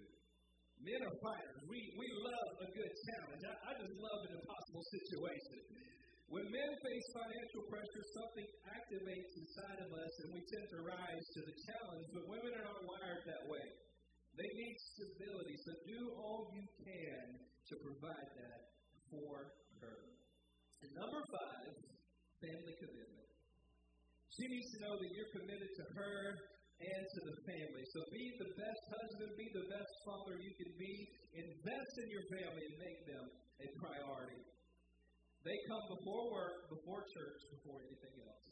Men 0.84 1.00
are 1.02 1.18
fighters. 1.24 1.60
We, 1.66 1.80
we 1.96 2.08
love 2.20 2.50
a 2.62 2.70
good 2.72 2.94
challenge. 3.08 3.42
I, 3.46 3.54
I 3.54 3.72
just 3.80 3.96
love 3.96 4.20
an 4.28 4.34
impossible 4.38 4.86
situation. 4.92 5.58
When 6.26 6.46
men 6.50 6.72
face 6.82 7.08
financial 7.14 7.64
pressure, 7.70 8.04
something 8.18 8.48
activates 8.66 9.32
inside 9.38 9.80
of 9.86 9.90
us 9.94 10.14
and 10.26 10.30
we 10.34 10.42
tend 10.42 10.68
to 10.74 10.80
rise 10.82 11.26
to 11.38 11.42
the 11.46 11.56
challenge, 11.70 12.06
but 12.18 12.24
women 12.26 12.52
are 12.60 12.66
not 12.66 12.82
wired 12.82 13.24
that 13.30 13.46
way. 13.46 13.68
They 14.36 14.52
need 14.52 14.76
stability, 14.98 15.56
so 15.64 15.72
do 15.86 16.02
all 16.20 16.52
you 16.52 16.66
can 16.84 17.40
to 17.40 17.74
provide 17.80 18.30
that 18.36 18.60
for 19.08 19.54
her. 19.80 19.98
And 20.84 20.92
number 20.92 21.22
five, 21.24 21.72
family 22.44 22.76
commitment. 22.84 23.30
She 24.36 24.46
needs 24.52 24.70
to 24.76 24.80
know 24.84 24.96
that 25.00 25.10
you're 25.16 25.32
committed 25.40 25.72
to 25.72 25.86
her 25.96 26.20
and 26.82 27.04
to 27.08 27.20
the 27.32 27.36
family. 27.48 27.84
So 27.96 28.00
be 28.12 28.26
the 28.36 28.52
best 28.60 28.84
husband, 28.92 29.32
be 29.40 29.50
the 29.56 29.68
best 29.72 29.94
father 30.04 30.36
you 30.40 30.54
can 30.60 30.72
be. 30.76 30.94
Invest 31.36 31.94
in 32.04 32.08
your 32.12 32.26
family 32.36 32.64
and 32.68 32.78
make 32.80 33.02
them 33.08 33.26
a 33.64 33.68
priority. 33.80 34.42
They 35.46 35.58
come 35.70 35.86
before 35.94 36.26
work, 36.34 36.58
before 36.74 37.06
church, 37.06 37.42
before 37.54 37.80
anything 37.86 38.16
else. 38.26 38.46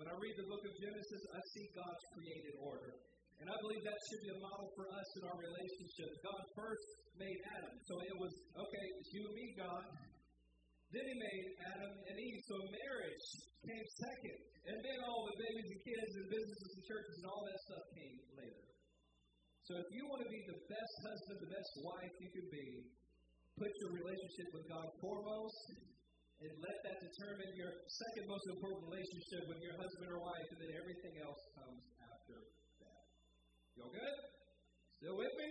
When 0.00 0.08
I 0.08 0.16
read 0.16 0.36
the 0.36 0.48
book 0.48 0.64
of 0.64 0.74
Genesis, 0.76 1.22
I 1.32 1.40
see 1.56 1.66
God's 1.76 2.04
created 2.16 2.56
order. 2.60 2.92
And 3.36 3.52
I 3.52 3.56
believe 3.60 3.84
that 3.84 4.00
should 4.08 4.22
be 4.24 4.32
a 4.32 4.40
model 4.40 4.68
for 4.72 4.88
us 4.88 5.08
in 5.20 5.22
our 5.28 5.36
relationship. 5.36 6.08
God 6.24 6.40
first 6.56 6.86
made 7.20 7.36
Adam. 7.52 7.76
So 7.84 8.00
it 8.00 8.16
was, 8.16 8.32
okay, 8.32 8.86
it's 8.96 9.10
you 9.12 9.22
and 9.28 9.36
me, 9.36 9.46
God. 9.60 9.84
Then 10.94 11.04
he 11.06 11.16
made 11.18 11.44
Adam 11.66 11.92
and 12.06 12.16
Eve. 12.16 12.40
So 12.46 12.54
marriage 12.62 13.26
came 13.66 13.86
second. 13.98 14.38
And 14.66 14.78
then 14.82 14.98
all 15.06 15.26
the 15.30 15.36
babies 15.38 15.68
and 15.70 15.80
kids 15.82 16.10
and 16.18 16.26
businesses 16.26 16.70
and 16.74 16.82
churches 16.86 17.14
and 17.22 17.26
all 17.30 17.42
that 17.46 17.58
stuff 17.70 17.84
came 17.94 18.16
later. 18.34 18.66
So 19.66 19.78
if 19.82 19.88
you 19.94 20.06
want 20.06 20.22
to 20.22 20.30
be 20.30 20.42
the 20.46 20.58
best 20.70 20.94
husband, 21.06 21.36
the 21.42 21.52
best 21.54 21.72
wife 21.82 22.14
you 22.22 22.30
can 22.30 22.46
be, 22.54 22.68
put 23.58 23.70
your 23.82 23.98
relationship 23.98 24.48
with 24.54 24.66
God 24.70 24.86
foremost 25.02 25.58
and 26.38 26.52
let 26.60 26.76
that 26.86 26.98
determine 27.00 27.50
your 27.56 27.72
second 27.88 28.24
most 28.28 28.46
important 28.52 28.84
relationship 28.92 29.42
with 29.48 29.58
your 29.64 29.74
husband 29.80 30.06
or 30.12 30.20
wife, 30.20 30.48
and 30.52 30.60
then 30.60 30.72
everything 30.76 31.14
else 31.24 31.40
comes 31.56 31.82
after 32.04 32.36
that. 32.84 33.02
Y'all 33.74 33.88
good? 33.88 34.16
Still 35.00 35.16
with 35.16 35.34
me? 35.34 35.48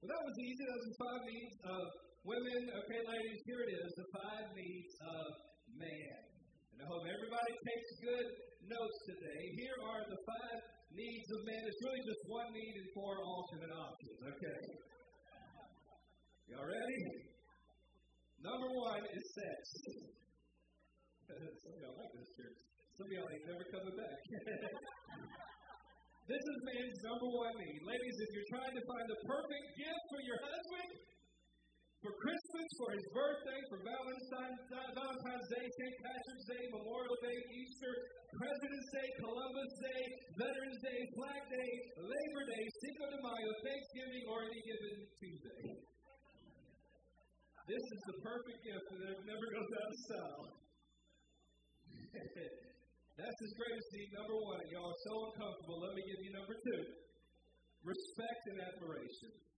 Well, 0.00 0.08
that 0.08 0.22
was 0.24 0.36
easy. 0.40 0.62
Those 0.64 0.84
are 0.88 0.96
five 1.04 1.22
needs 1.28 1.54
of 1.68 1.84
women. 2.24 2.60
Okay, 2.68 3.00
ladies, 3.00 3.40
here 3.48 3.62
it 3.64 3.72
is 3.72 3.90
the 3.96 4.08
five 4.12 4.46
needs 4.52 4.92
of 5.00 5.26
man. 5.76 6.20
And 6.74 6.78
I 6.84 6.86
hope 6.88 7.04
everybody 7.08 7.52
takes 7.64 7.90
good 8.04 8.28
notes 8.68 8.98
today. 9.08 9.40
Here 9.56 9.78
are 9.88 10.04
the 10.04 10.20
five 10.28 10.58
needs 10.92 11.28
of 11.32 11.40
man. 11.48 11.62
It's 11.64 11.80
really 11.80 12.04
just 12.04 12.22
one 12.28 12.50
need 12.52 12.74
and 12.76 12.88
four 12.92 13.14
alternate 13.24 13.72
options. 13.72 14.18
Okay. 14.36 14.60
Y'all 16.52 16.66
ready? 16.66 17.00
Number 18.42 18.68
one 18.72 19.04
is 19.04 19.24
sex. 19.36 19.60
Some 21.62 21.72
of 21.72 21.78
y'all 21.78 21.94
like 21.94 22.12
this 22.16 22.30
church. 22.34 22.58
Some 22.98 23.06
of 23.06 23.12
y'all 23.14 23.30
ain't 23.30 23.46
never 23.46 23.64
coming 23.70 23.96
back. 23.96 24.18
this 26.30 26.42
is 26.42 26.56
man's 26.68 26.98
number 27.06 27.28
one 27.32 27.54
need. 27.54 27.80
Ladies, 27.86 28.16
if 28.18 28.28
you're 28.34 28.50
trying 28.50 28.74
to 28.74 28.82
find 28.82 29.06
the 29.08 29.20
perfect 29.24 29.66
gift 29.78 30.02
for 30.10 30.20
your 30.26 30.40
husband, 30.42 30.90
for 32.00 32.16
Christmas, 32.16 32.68
for 32.80 32.90
his 32.96 33.06
birthday, 33.12 33.60
for 33.68 33.78
Valentine's, 33.84 34.60
Valentine's 34.72 35.48
Day, 35.52 35.66
St. 35.68 35.96
Patrick's 36.00 36.46
Day, 36.48 36.62
Memorial 36.72 37.18
Day, 37.20 37.38
Easter, 37.52 37.92
President's 38.40 38.90
Day, 38.96 39.08
Columbus 39.20 39.72
Day, 39.84 40.02
Veterans 40.40 40.80
Day, 40.80 41.00
Flag 41.12 41.42
Day, 41.44 41.70
Labor 42.00 42.44
Day, 42.56 42.64
Cinco 42.80 43.04
de 43.04 43.18
Mayo, 43.20 43.52
Thanksgiving, 43.60 44.24
or 44.32 44.38
any 44.48 44.60
given 44.64 44.94
Tuesday. 45.20 45.62
This 47.68 47.84
is 47.84 48.00
the 48.08 48.16
perfect 48.24 48.60
gift 48.64 48.86
that 48.96 49.16
never 49.28 49.46
goes 49.52 49.70
out 49.76 49.88
of 49.92 49.98
style. 50.08 50.44
That's 53.20 53.38
his 53.44 53.52
greatest 53.60 53.88
need, 53.92 54.10
number 54.16 54.36
one. 54.40 54.64
Y'all 54.72 54.88
are 54.88 55.02
so 55.04 55.14
uncomfortable. 55.28 55.84
Let 55.84 55.92
me 55.92 56.02
give 56.08 56.20
you 56.24 56.32
number 56.32 56.56
two 56.56 56.82
respect 57.84 58.42
and 58.52 58.58
admiration. 58.60 59.49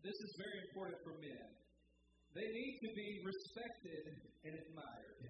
This 0.00 0.16
is 0.16 0.32
very 0.40 0.58
important 0.64 0.96
for 1.04 1.12
men. 1.20 1.44
They 2.32 2.48
need 2.48 2.74
to 2.88 2.90
be 2.96 3.08
respected 3.20 4.04
and 4.48 4.54
admired. 4.56 5.20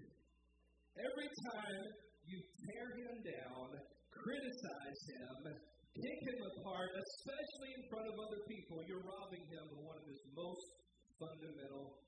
Every 0.94 1.30
time 1.50 1.82
you 2.22 2.38
tear 2.38 2.86
him 3.02 3.14
down, 3.18 3.66
criticize 4.14 5.00
him, 5.10 5.58
pick 5.90 6.18
him 6.22 6.38
apart, 6.54 6.90
especially 6.94 7.70
in 7.74 7.82
front 7.90 8.06
of 8.06 8.14
other 8.14 8.40
people, 8.46 8.78
you're 8.86 9.02
robbing 9.02 9.42
him 9.50 9.64
of 9.74 9.78
one 9.82 9.98
of 9.98 10.06
his 10.06 10.22
most 10.38 10.66
fundamental. 11.18 11.98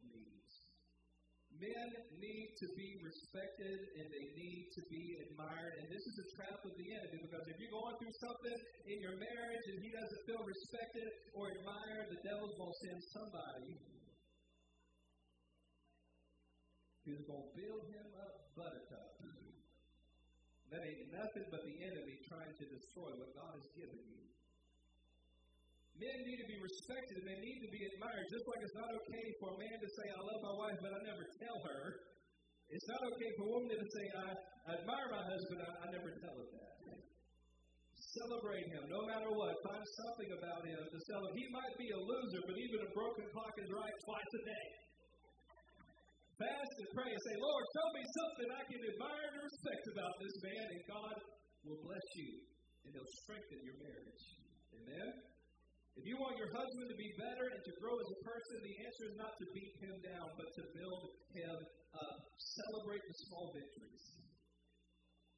Men 1.62 1.88
need 2.18 2.58
to 2.58 2.66
be 2.74 2.98
respected 3.06 3.78
and 3.94 4.10
they 4.10 4.26
need 4.34 4.66
to 4.74 4.82
be 4.90 5.14
admired. 5.30 5.78
And 5.78 5.86
this 5.94 6.02
is 6.02 6.16
a 6.18 6.26
trap 6.34 6.58
of 6.58 6.74
the 6.74 6.88
enemy 6.90 7.22
because 7.22 7.46
if 7.46 7.54
you're 7.62 7.70
going 7.70 7.94
through 8.02 8.16
something 8.18 8.58
in 8.90 8.98
your 8.98 9.14
marriage 9.14 9.64
and 9.70 9.78
he 9.78 9.94
doesn't 9.94 10.22
feel 10.26 10.42
respected 10.42 11.06
or 11.38 11.54
admired, 11.54 12.10
the 12.10 12.18
devil's 12.26 12.58
going 12.58 12.74
to 12.74 12.80
send 12.82 12.98
somebody 13.14 13.78
who's 17.06 17.22
going 17.30 17.46
to 17.46 17.52
build 17.54 17.82
him 17.94 18.08
up 18.18 18.34
buttercup. 18.58 19.22
That 20.74 20.82
ain't 20.82 21.14
nothing 21.14 21.46
but 21.46 21.62
the 21.62 21.76
enemy 21.78 22.16
trying 22.26 22.54
to 22.58 22.64
destroy 22.74 23.10
what 23.22 23.30
God 23.38 23.54
has 23.54 23.68
given 23.78 24.02
you. 24.02 24.21
Men 26.00 26.16
need 26.24 26.40
to 26.40 26.48
be 26.48 26.58
respected 26.58 27.14
and 27.20 27.26
they 27.28 27.40
need 27.40 27.60
to 27.62 27.70
be 27.70 27.82
admired, 27.94 28.26
just 28.32 28.46
like 28.48 28.60
it's 28.64 28.76
not 28.76 28.90
okay 28.90 29.26
for 29.38 29.48
a 29.54 29.58
man 29.60 29.76
to 29.76 29.88
say, 29.92 30.06
I 30.08 30.20
love 30.24 30.40
my 30.40 30.56
wife, 30.56 30.78
but 30.80 30.92
I 30.96 31.00
never 31.04 31.24
tell 31.36 31.58
her. 31.68 31.82
It's 32.72 32.88
not 32.88 33.02
okay 33.12 33.30
for 33.36 33.44
a 33.44 33.52
woman 33.52 33.76
to 33.76 33.88
say, 33.92 34.04
I 34.16 34.28
admire 34.80 35.08
my 35.12 35.24
husband, 35.28 35.58
I, 35.60 35.70
I 35.84 35.86
never 35.92 36.10
tell 36.16 36.36
her 36.36 36.48
that. 36.48 36.72
Celebrate 38.12 38.68
him 38.68 38.84
no 38.92 39.00
matter 39.08 39.30
what. 39.32 39.56
Find 39.72 39.84
something 40.04 40.30
about 40.36 40.60
him 40.68 40.80
to 40.84 40.98
celebrate. 41.08 41.32
He 41.32 41.48
might 41.48 41.76
be 41.80 41.88
a 41.92 42.00
loser, 42.00 42.42
but 42.44 42.56
even 42.60 42.78
a 42.84 42.90
broken 42.92 43.24
clock 43.32 43.54
is 43.56 43.68
right 43.72 43.96
twice 44.04 44.32
a 44.36 44.42
day. 44.48 44.68
Fast 46.40 46.74
and 46.76 46.90
pray 46.92 47.08
and 47.08 47.22
say, 47.24 47.36
Lord, 47.40 47.64
show 47.72 47.88
me 47.96 48.02
something 48.04 48.48
I 48.52 48.64
can 48.68 48.80
admire 48.84 49.26
and 49.32 49.40
respect 49.48 49.84
about 49.96 50.14
this 50.20 50.36
man, 50.44 50.66
and 50.76 50.82
God 50.88 51.16
will 51.64 51.80
bless 51.84 52.08
you 52.18 52.42
and 52.84 52.90
he'll 52.94 53.14
strengthen 53.22 53.60
your 53.62 53.78
marriage. 53.78 54.24
Amen? 54.74 55.31
If 55.92 56.04
you 56.08 56.16
want 56.16 56.40
your 56.40 56.48
husband 56.48 56.88
to 56.88 56.96
be 56.96 57.10
better 57.20 57.46
and 57.52 57.62
to 57.68 57.72
grow 57.76 57.92
as 57.92 58.08
a 58.08 58.18
person, 58.24 58.56
the 58.64 58.76
answer 58.80 59.04
is 59.12 59.16
not 59.20 59.32
to 59.36 59.46
beat 59.52 59.74
him 59.76 59.96
down, 60.00 60.26
but 60.40 60.48
to 60.56 60.62
build 60.72 61.04
him 61.36 61.56
up. 61.92 62.16
Celebrate 62.40 63.04
the 63.04 63.16
small 63.28 63.52
victories. 63.52 64.04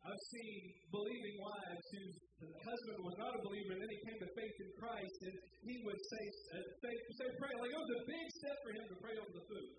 I've 0.05 0.25
seen 0.37 0.61
believing 0.93 1.37
wives 1.41 1.87
whose 1.97 2.15
husband 2.61 2.99
was 3.03 3.17
not 3.17 3.33
a 3.35 3.41
believer, 3.41 3.73
and 3.73 3.81
then 3.81 3.89
he 3.89 4.01
came 4.05 4.19
to 4.21 4.31
faith 4.37 4.57
in 4.61 4.71
Christ, 4.77 5.19
and 5.25 5.35
he 5.65 5.75
would 5.81 5.97
say, 5.97 6.25
uh, 6.55 6.61
say, 6.61 6.93
say 7.25 7.29
pray. 7.41 7.53
Like 7.57 7.73
it 7.73 7.81
was 7.81 7.93
a 7.99 8.05
big 8.05 8.27
step 8.37 8.57
for 8.61 8.73
him 8.77 8.85
to 8.93 8.97
pray 9.01 9.17
over 9.17 9.33
the 9.33 9.47
food. 9.49 9.71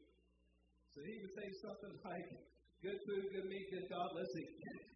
So 0.91 0.97
he 1.05 1.13
would 1.21 1.33
say 1.37 1.47
something 1.61 1.93
like, 2.09 2.27
good 2.81 2.99
food, 3.05 3.23
good 3.37 3.47
meat, 3.47 3.69
good 3.69 3.87
God, 3.87 4.09
let's 4.17 4.33
eat. 4.35 4.51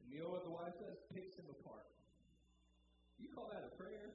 And 0.00 0.18
you 0.18 0.26
know 0.26 0.32
what 0.34 0.42
the 0.42 0.50
wife 0.50 0.74
says? 0.74 0.96
Picks 1.14 1.38
him 1.38 1.46
apart. 1.54 1.86
You 3.20 3.28
call 3.36 3.46
that 3.52 3.68
a 3.68 3.72
prayer? 3.76 4.08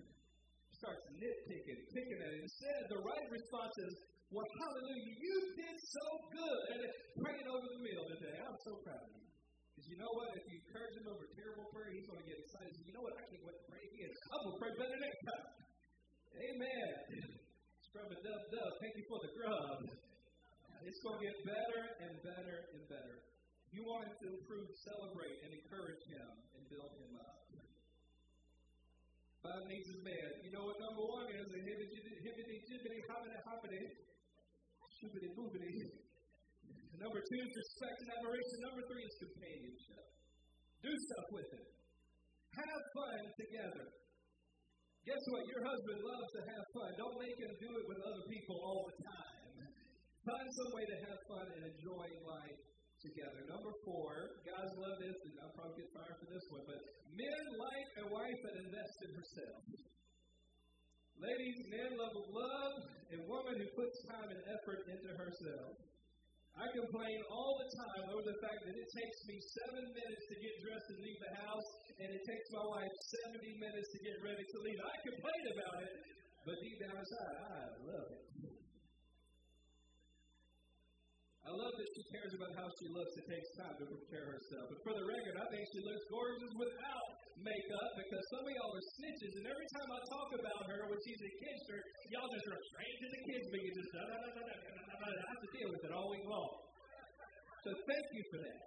Starts 0.82 1.06
nitpicking, 1.14 1.80
picking 1.94 2.20
at 2.20 2.32
it. 2.34 2.42
Instead, 2.42 2.82
the 2.90 3.00
right 3.00 3.28
response 3.30 3.76
is, 3.86 3.94
well, 4.34 4.44
hallelujah, 4.44 5.14
you 5.22 5.36
did 5.54 5.78
so 5.80 6.06
good. 6.34 6.62
And 6.74 6.82
praying 7.22 7.48
over 7.48 7.68
the 7.70 7.82
meal 7.86 8.04
today. 8.10 8.36
I'm 8.42 8.60
so 8.66 8.74
proud 8.82 9.06
of 9.06 9.14
you. 9.14 9.26
Because 9.76 9.88
you 9.92 9.98
know 10.02 10.12
what? 10.18 10.34
If 10.34 10.44
you 10.50 10.58
encourage 10.66 10.96
him 10.98 11.08
over 11.08 11.24
terrible 11.36 11.68
prayer, 11.72 11.92
he's 11.94 12.08
going 12.10 12.20
to 12.20 12.28
get 12.28 12.40
excited. 12.42 12.74
You 12.84 12.94
know 12.96 13.04
what? 13.06 13.16
I 13.16 13.24
can't 13.28 13.44
wait 13.46 13.58
to 13.60 13.66
pray 13.70 13.84
again. 13.86 14.12
I'm 14.34 14.42
going 14.44 14.56
to 14.56 14.60
pray 14.60 14.72
better 14.76 14.98
next 15.00 15.22
time. 15.30 15.46
Amen. 16.36 16.92
Scrub 17.88 18.12
a 18.12 18.18
dub 18.20 18.42
dub. 18.52 18.72
Thank 18.84 18.94
you 19.00 19.06
for 19.08 19.20
the 19.24 19.32
grub. 19.36 19.78
It's 20.84 21.02
going 21.02 21.18
to 21.18 21.24
get 21.28 21.38
better 21.48 21.82
and 22.08 22.14
better 22.22 22.58
and 22.76 22.82
better. 22.92 23.16
You 23.76 23.84
want 23.84 24.08
him 24.08 24.16
to 24.16 24.28
improve, 24.40 24.70
celebrate, 24.88 25.36
and 25.44 25.52
encourage 25.52 26.04
him 26.08 26.30
and 26.56 26.62
build 26.72 26.92
him 26.96 27.20
up. 27.20 27.35
Five 29.46 29.70
needs 29.70 29.86
is 29.94 30.02
man. 30.02 30.30
You 30.42 30.50
know 30.58 30.66
what 30.66 30.82
number 30.82 31.06
one 31.06 31.30
is? 31.30 31.46
A 31.46 31.60
hibbity, 31.62 32.58
jibbity, 32.66 33.00
hobbity, 33.06 33.38
hobbity, 33.46 33.84
shoobity, 34.98 35.30
boobity. 35.38 35.70
Number 37.04 37.22
two 37.22 37.40
is 37.46 37.52
respect 37.54 37.98
and 38.02 38.10
admiration. 38.18 38.58
Number 38.66 38.82
three 38.90 39.06
is 39.06 39.16
companionship. 39.22 40.06
Do 40.82 40.90
stuff 40.90 41.28
with 41.30 41.50
it. 41.62 41.68
Have 42.58 42.84
fun 42.98 43.22
together. 43.38 43.86
Guess 45.06 45.24
what? 45.30 45.44
Your 45.46 45.62
husband 45.62 46.00
loves 46.02 46.30
to 46.34 46.42
have 46.50 46.66
fun. 46.74 46.90
Don't 46.98 47.18
make 47.22 47.38
him 47.38 47.54
do 47.62 47.70
it 47.70 47.86
with 47.86 48.00
other 48.02 48.26
people 48.26 48.58
all 48.65 48.82
the 48.89 48.98
time. 48.98 49.69
Find 50.26 50.50
some 50.58 50.72
way 50.74 50.86
to 50.89 50.98
have 51.06 51.19
fun 51.30 51.46
and 51.54 51.62
enjoy 51.69 52.08
life 52.26 52.75
together. 53.06 53.39
Number 53.46 53.74
four, 53.86 54.41
guys 54.41 54.70
love 54.82 54.98
this, 54.98 55.18
and 55.30 55.34
I'll 55.46 55.54
probably 55.54 55.86
get 55.86 55.89
fired 55.94 56.18
for 56.18 56.30
this 56.34 56.46
one, 56.50 56.65
but 56.65 56.80
men 57.13 57.44
like 57.62 57.89
a 58.02 58.06
wife 58.10 58.39
that 58.50 58.56
invests 58.58 59.00
in 59.06 59.12
herself. 59.13 59.62
Ladies, 61.15 61.58
men 61.72 61.89
love 61.96 62.15
love 62.28 62.76
a 63.15 63.20
woman 63.30 63.56
who 63.56 63.68
puts 63.78 63.96
time 64.12 64.28
and 64.28 64.41
effort 64.52 64.84
into 64.91 65.12
herself. 65.15 65.74
I 66.56 66.65
complain 66.72 67.20
all 67.28 67.54
the 67.60 67.70
time 67.72 68.04
over 68.15 68.24
the 68.24 68.39
fact 68.39 68.60
that 68.63 68.76
it 68.76 68.89
takes 68.96 69.20
me 69.28 69.36
seven 69.60 69.84
minutes 69.91 70.24
to 70.32 70.36
get 70.39 70.54
dressed 70.63 70.88
and 70.88 71.00
leave 71.04 71.20
the 71.20 71.34
house, 71.44 71.70
and 72.00 72.08
it 72.15 72.24
takes 72.24 72.48
my 72.56 72.63
wife 72.63 72.94
70 73.32 73.44
minutes 73.60 73.89
to 73.91 74.00
get 74.08 74.15
ready 74.24 74.44
to 74.44 74.58
leave. 74.63 74.80
I 74.80 74.96
complain 75.04 75.44
about 75.52 75.78
it, 75.84 75.96
but 76.48 76.56
deep 76.63 76.78
down 76.80 76.96
inside, 76.96 77.36
I 77.44 77.60
love 77.84 78.08
it. 78.08 78.35
I 81.45 81.53
love 81.53 81.77
that 81.77 81.89
she 81.93 82.01
cares 82.10 82.34
about 82.34 82.58
how 82.58 82.65
she 82.81 82.89
looks 82.89 83.13
and 83.21 83.25
takes 83.29 83.49
time 83.53 83.77
to 83.77 83.86
prepare 83.86 84.34
herself. 84.34 84.65
But 84.65 84.81
for 84.81 84.93
the 84.97 85.05
record, 85.05 85.38
I 85.38 85.45
think 85.53 85.62
she 85.69 85.77
looks 85.86 86.01
gorgeous 86.10 86.53
without 86.58 87.05
makeup 87.38 87.89
because 88.01 88.23
some 88.34 88.49
of 88.49 88.49
y'all 88.49 88.73
are 88.73 88.88
snitches, 88.97 89.29
and 89.38 89.45
every 89.45 89.69
time 89.77 89.89
I 89.93 89.99
talk 90.10 90.29
about 90.41 90.62
her 90.73 90.89
when 90.89 90.97
she's 91.05 91.21
in 91.21 91.34
kids 91.38 91.62
church, 91.69 91.86
y'all 92.10 92.25
just 92.34 92.49
run 92.49 92.58
straight 92.73 92.97
to 92.97 93.08
the 93.13 93.21
kids 93.29 93.45
and 93.45 93.62
just 93.77 93.93
da 93.93 94.01
da 94.10 94.17
da 94.25 94.29
da 94.34 94.41
da 94.41 94.55
da 94.58 94.84
da. 94.89 95.05
I 95.05 95.27
have 95.29 95.41
to 95.45 95.51
deal 95.53 95.69
with 95.69 95.86
it 95.86 95.93
all 95.93 96.10
week 96.10 96.25
long. 96.25 96.49
So 97.62 97.69
thank 97.77 98.05
you 98.10 98.23
for 98.34 98.39
that. 98.41 98.60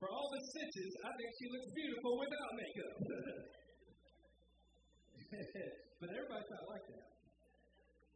For 0.00 0.08
all 0.08 0.28
the 0.32 0.40
snitches, 0.40 0.92
I 1.04 1.10
think 1.20 1.28
she 1.36 1.46
looks 1.52 1.68
beautiful 1.76 2.12
without 2.16 2.50
makeup. 2.56 2.96
but 6.00 6.08
everybody's 6.16 6.48
not 6.48 6.64
like 6.64 6.84
that. 6.96 7.13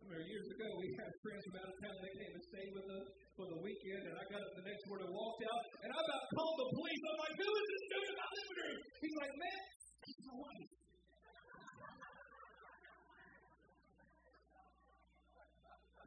Remember 0.09 0.25
years 0.25 0.49
ago, 0.57 0.65
we 0.81 0.89
had 0.97 1.13
friends 1.21 1.45
from 1.45 1.61
out 1.61 1.69
of 1.69 1.77
town. 1.85 1.93
They 2.01 2.09
came 2.17 2.33
and 2.33 2.41
stayed 2.41 2.73
with 2.73 2.89
us 2.97 3.13
for 3.37 3.45
the 3.45 3.61
weekend, 3.61 4.09
and 4.09 4.17
I 4.17 4.25
got 4.33 4.41
up 4.41 4.57
the 4.57 4.65
next 4.65 4.89
morning 4.89 5.13
walked 5.13 5.45
out, 5.45 5.61
and 5.85 5.93
I 5.93 6.01
about 6.01 6.25
called 6.33 6.57
the 6.65 6.69
police. 6.81 6.97
I'm 7.13 7.21
like, 7.29 7.37
who 7.37 7.45
is 7.45 7.69
this 7.69 7.85
dude 7.93 8.09
in 8.09 8.17
my 8.17 8.25
living 8.33 8.57
room? 8.57 8.81
He's 9.05 9.13
like, 9.21 9.29
man, 9.37 9.61
he's 10.09 10.25
my 10.25 10.37
wife. 10.41 10.73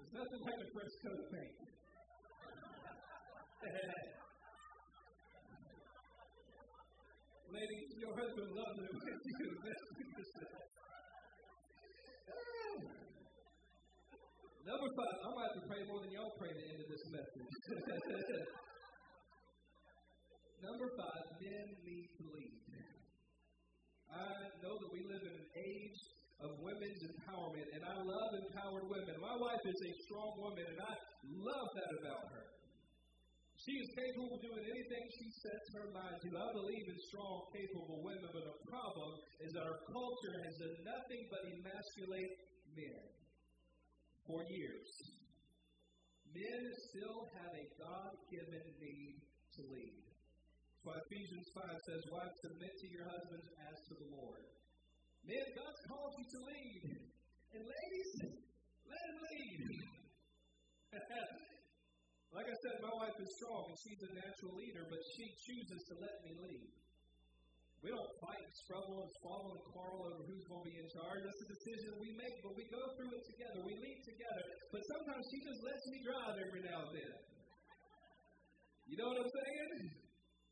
There's 0.01 0.17
nothing 0.17 0.41
like 0.49 0.59
a 0.65 0.67
fresh 0.73 0.97
coat 1.05 1.21
of 1.21 1.29
paint. 1.37 1.61
Ladies, 7.53 8.01
your 8.01 8.17
husband 8.17 8.49
loves 8.49 8.81
it 8.81 8.97
Number 14.71 14.87
five, 14.95 15.19
I'm 15.27 15.35
to 15.35 15.67
pray 15.67 15.83
more 15.83 15.99
than 15.99 16.15
y'all 16.15 16.31
pray 16.39 16.47
at 16.47 16.55
the 16.55 16.67
end 16.71 16.79
of 16.79 16.87
this 16.87 17.03
message. 17.11 17.43
Number 20.63 20.87
five, 20.95 21.23
men 21.43 21.67
need 21.83 22.07
to 22.15 22.23
lead. 22.31 22.55
I 24.15 24.47
know 24.63 24.79
that 24.79 24.91
we 24.95 25.03
live 25.11 25.27
in 25.27 25.35
an 25.43 25.49
age 25.59 25.99
of 26.39 26.55
women's 26.63 27.03
empowerment, 27.03 27.67
and 27.67 27.83
I 27.83 27.99
love 27.99 28.31
empowered 28.47 28.87
women. 28.87 29.19
My 29.19 29.35
wife 29.43 29.59
is 29.67 29.75
a 29.75 29.91
strong 30.07 30.39
woman, 30.39 30.63
and 30.63 30.79
I 30.79 30.95
love 31.35 31.67
that 31.75 31.91
about 31.99 32.31
her. 32.31 32.47
She 33.59 33.75
is 33.75 33.91
capable 33.91 34.39
of 34.39 34.41
doing 34.41 34.63
anything 34.71 35.03
she 35.19 35.27
sets 35.51 35.67
her 35.83 35.91
mind 35.91 36.15
to. 36.15 36.27
I 36.31 36.47
believe 36.55 36.85
in 36.87 36.95
strong, 37.11 37.43
capable 37.51 38.07
women, 38.07 38.31
but 38.31 38.47
the 38.47 38.55
problem 38.71 39.19
is 39.43 39.51
that 39.51 39.67
our 39.67 39.83
culture 39.91 40.35
has 40.47 40.55
done 40.63 40.95
nothing 40.95 41.27
but 41.27 41.43
emasculate 41.59 42.31
men 42.71 43.20
for 44.31 44.47
years. 44.47 44.87
Men 46.31 46.63
still 46.87 47.27
have 47.35 47.51
a 47.51 47.67
God 47.75 48.15
given 48.31 48.63
need 48.79 49.19
to 49.59 49.61
lead. 49.67 50.07
That's 50.07 50.83
why 50.87 50.95
Ephesians 51.03 51.47
5 51.51 51.67
says, 51.91 52.01
Wives, 52.07 52.39
submit 52.39 52.71
to 52.71 52.87
your 52.87 53.03
husbands 53.11 53.47
as 53.67 53.75
to 53.91 53.93
the 53.99 54.09
Lord. 54.15 54.47
Men, 55.27 55.43
God's 55.51 55.83
called 55.91 56.15
you 56.15 56.25
to 56.31 56.39
lead. 56.47 56.83
And 57.51 57.61
ladies, 57.67 58.11
let 58.87 59.03
him 59.11 59.19
lead. 59.19 59.61
like 62.39 62.47
I 62.47 62.57
said, 62.63 62.79
my 62.79 62.95
wife 62.95 63.19
is 63.19 63.29
strong 63.35 63.67
and 63.67 63.77
she's 63.83 64.01
a 64.07 64.11
natural 64.15 64.55
leader, 64.55 64.87
but 64.87 65.03
she 65.19 65.27
chooses 65.43 65.83
to 65.91 65.99
let 65.99 66.15
me 66.23 66.31
lead. 66.39 66.71
We 67.81 67.89
don't 67.89 68.13
fight, 68.21 68.45
and 68.45 68.55
struggle, 68.61 69.01
and 69.01 69.11
squabble 69.17 69.57
and 69.57 69.63
quarrel 69.73 70.05
over 70.05 70.21
who's 70.29 70.45
going 70.45 70.61
to 70.61 70.69
be 70.69 70.77
in 70.77 70.85
charge. 70.93 71.21
That's 71.25 71.41
a 71.41 71.49
decision 71.49 71.89
we 71.97 72.13
make, 72.13 72.37
but 72.45 72.53
we 72.53 72.69
go 72.69 72.81
through 72.93 73.09
it 73.09 73.25
together. 73.25 73.57
We 73.65 73.73
lead 73.73 73.99
together. 74.05 74.43
But 74.69 74.81
sometimes 74.85 75.23
she 75.33 75.39
just 75.41 75.61
lets 75.65 75.85
me 75.89 75.97
drive 76.05 76.35
every 76.37 76.61
now 76.61 76.79
and 76.85 76.93
then. 76.93 77.13
You 78.85 78.95
know 79.01 79.09
what 79.09 79.25
I'm 79.25 79.33
saying? 79.33 79.97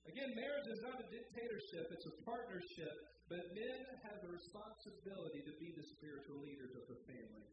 Again, 0.09 0.29
marriage 0.33 0.69
is 0.73 0.81
not 0.81 0.97
a 0.97 1.05
dictatorship, 1.05 1.85
it's 1.93 2.07
a 2.09 2.15
partnership. 2.25 2.95
But 3.29 3.45
men 3.53 3.79
have 4.09 4.25
a 4.25 4.31
responsibility 4.33 5.45
to 5.45 5.53
be 5.61 5.69
the 5.77 5.85
spiritual 6.01 6.41
leaders 6.41 6.73
of 6.73 6.81
the 6.89 6.97
family. 7.05 7.45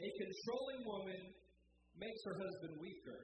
A 0.00 0.08
controlling 0.08 0.80
woman 0.88 1.20
makes 2.00 2.20
her 2.24 2.36
husband 2.40 2.80
weaker, 2.80 3.20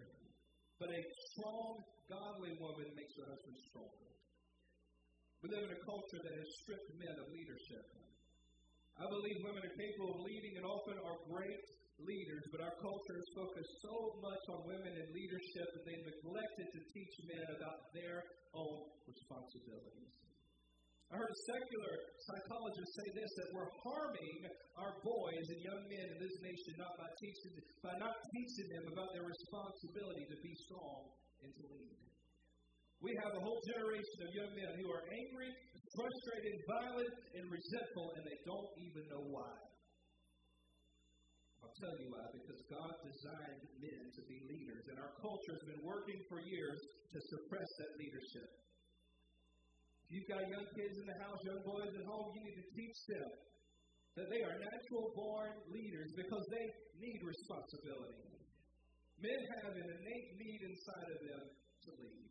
but 0.76 0.92
a 0.92 1.00
strong, 1.33 1.81
godly 2.12 2.53
woman 2.61 2.92
makes 2.92 3.14
her 3.16 3.26
husband 3.33 3.57
stronger. 3.72 4.10
We 5.40 5.48
live 5.48 5.64
in 5.64 5.72
a 5.72 5.83
culture 5.88 6.20
that 6.20 6.37
has 6.37 6.48
stripped 6.61 6.92
men 7.00 7.16
of 7.16 7.33
leadership. 7.33 7.85
I 9.00 9.09
believe 9.09 9.40
women 9.40 9.64
are 9.64 9.72
capable 9.72 10.12
of 10.12 10.29
leading 10.29 10.61
and 10.61 10.68
often 10.68 11.00
are 11.00 11.16
great 11.33 11.64
leaders, 12.05 12.44
but 12.53 12.61
our 12.61 12.76
culture 12.76 13.16
has 13.16 13.29
focused 13.33 13.72
so 13.81 14.20
much 14.20 14.44
on 14.53 14.68
women 14.68 14.92
in 14.92 15.07
leadership 15.16 15.64
that 15.72 15.85
they've 15.88 16.07
neglected 16.12 16.68
to 16.76 16.81
teach 16.92 17.14
men 17.24 17.46
about 17.57 17.88
their 17.96 18.20
own 18.53 18.85
responsibilities. 19.09 20.12
I 21.09 21.16
heard 21.16 21.33
a 21.33 21.40
secular 21.48 21.92
psychologist 22.29 22.90
say 23.00 23.09
this 23.16 23.33
that 23.40 23.48
we're 23.57 23.72
harming 23.81 24.44
our 24.76 24.92
boys 25.00 25.46
and 25.57 25.59
young 25.64 25.83
men 25.88 26.07
in 26.07 26.18
this 26.20 26.37
nation 26.44 26.72
not 26.79 26.94
by 27.00 27.09
teaching 27.16 27.57
by 27.81 27.96
not 27.96 28.14
teaching 28.31 28.68
them 28.76 28.85
about 28.92 29.11
their 29.16 29.26
responsibility 29.26 30.29
to 30.31 30.38
be 30.38 30.53
strong 30.68 31.11
and 31.42 31.50
to 31.50 31.64
lead. 31.66 31.98
We 33.00 33.16
have 33.16 33.32
a 33.32 33.40
whole 33.40 33.60
generation 33.64 34.18
of 34.28 34.30
young 34.36 34.52
men 34.52 34.72
who 34.76 34.88
are 34.92 35.04
angry, 35.08 35.50
frustrated, 35.96 36.56
violent, 36.68 37.14
and 37.32 37.44
resentful, 37.48 38.12
and 38.12 38.22
they 38.28 38.38
don't 38.44 38.70
even 38.76 39.04
know 39.08 39.24
why. 39.24 39.56
I'll 41.64 41.76
tell 41.80 41.96
you 41.96 42.12
why. 42.12 42.28
Because 42.28 42.60
God 42.68 42.92
designed 43.00 43.62
men 43.80 44.02
to 44.04 44.22
be 44.28 44.36
leaders, 44.52 44.84
and 44.92 45.00
our 45.00 45.16
culture 45.16 45.56
has 45.56 45.64
been 45.64 45.80
working 45.80 46.20
for 46.28 46.44
years 46.44 46.76
to 47.16 47.18
suppress 47.24 47.68
that 47.80 47.92
leadership. 47.96 48.48
If 50.04 50.08
you've 50.20 50.28
got 50.28 50.44
young 50.44 50.68
kids 50.76 50.94
in 51.00 51.06
the 51.08 51.18
house, 51.24 51.40
young 51.48 51.62
boys 51.64 51.92
at 51.96 52.04
home, 52.04 52.28
you 52.36 52.42
need 52.44 52.58
to 52.60 52.68
teach 52.76 52.98
them 53.16 53.30
that 54.20 54.28
they 54.28 54.42
are 54.44 54.56
natural 54.60 55.06
born 55.16 55.56
leaders 55.72 56.10
because 56.20 56.44
they 56.52 56.66
need 57.00 57.20
responsibility. 57.24 58.28
Men 59.24 59.40
have 59.64 59.72
an 59.72 59.88
innate 59.88 60.30
need 60.36 60.60
inside 60.68 61.08
of 61.14 61.18
them 61.24 61.44
to 61.48 61.90
lead. 61.96 62.29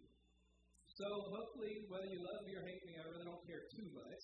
So 0.99 1.07
hopefully, 1.07 1.87
whether 1.87 2.11
you 2.11 2.19
love 2.19 2.43
me 2.43 2.59
or 2.59 2.63
hate 2.67 2.83
me, 2.83 2.99
I 2.99 3.07
really 3.07 3.23
don't 3.23 3.39
care 3.47 3.63
too 3.71 3.87
much. 3.95 4.23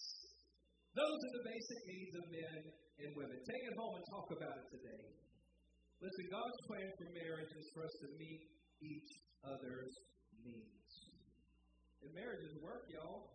Those 0.92 1.20
are 1.24 1.34
the 1.40 1.46
basic 1.48 1.80
needs 1.88 2.14
of 2.20 2.26
men 2.28 2.60
and 3.00 3.10
women. 3.16 3.38
Take 3.48 3.64
it 3.64 3.76
home 3.80 3.96
and 3.96 4.06
talk 4.12 4.28
about 4.36 4.56
it 4.60 4.68
today. 4.76 5.04
Listen, 6.04 6.26
God's 6.28 6.60
plan 6.68 6.90
for 7.00 7.08
marriage 7.16 7.54
is 7.56 7.68
for 7.72 7.88
us 7.88 7.96
to 8.04 8.08
meet 8.20 8.44
each 8.84 9.12
other's 9.48 9.94
needs. 10.44 10.92
And 12.04 12.12
marriage 12.12 12.44
is 12.44 12.60
work, 12.60 12.84
y'all. 12.92 13.32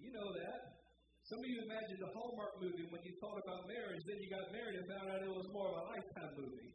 You 0.00 0.08
know 0.08 0.28
that. 0.40 0.80
Some 1.28 1.44
of 1.44 1.48
you 1.52 1.60
imagined 1.60 2.00
the 2.00 2.12
Hallmark 2.16 2.56
movie 2.64 2.88
when 2.88 3.04
you 3.04 3.12
thought 3.20 3.36
about 3.36 3.68
marriage, 3.68 4.00
then 4.08 4.16
you 4.16 4.32
got 4.32 4.48
married 4.48 4.80
and 4.80 4.86
found 4.88 5.12
out 5.12 5.20
it 5.20 5.28
was 5.28 5.44
more 5.52 5.68
of 5.68 5.76
a 5.76 5.84
lifetime 5.92 6.32
movie. 6.40 6.72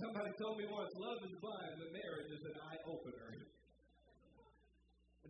Somebody 0.00 0.32
told 0.40 0.56
me 0.56 0.64
once, 0.64 0.88
love 0.96 1.20
is 1.28 1.36
blind, 1.44 1.76
but 1.76 1.92
marriage 1.92 2.32
is 2.32 2.40
an 2.48 2.56
eye 2.56 2.80
opener. 2.88 3.36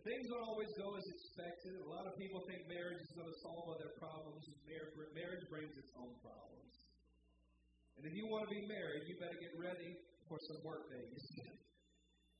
things 0.06 0.30
don't 0.30 0.46
always 0.46 0.70
go 0.78 0.94
as 0.94 1.02
expected. 1.10 1.74
A 1.82 1.90
lot 1.90 2.06
of 2.06 2.14
people 2.14 2.38
think 2.46 2.62
marriage 2.70 3.02
is 3.02 3.10
going 3.18 3.26
to 3.26 3.38
solve 3.42 3.66
all 3.66 3.74
their 3.82 3.90
problems. 3.98 4.46
Marriage 5.10 5.42
brings 5.50 5.74
its 5.74 5.90
own 5.98 6.14
problems. 6.22 6.70
And 7.98 8.06
if 8.06 8.14
you 8.14 8.30
want 8.30 8.46
to 8.46 8.52
be 8.54 8.62
married, 8.70 9.10
you 9.10 9.18
better 9.18 9.36
get 9.42 9.50
ready 9.58 9.98
for 10.30 10.38
some 10.38 10.62
work 10.62 10.86
days. 10.86 11.18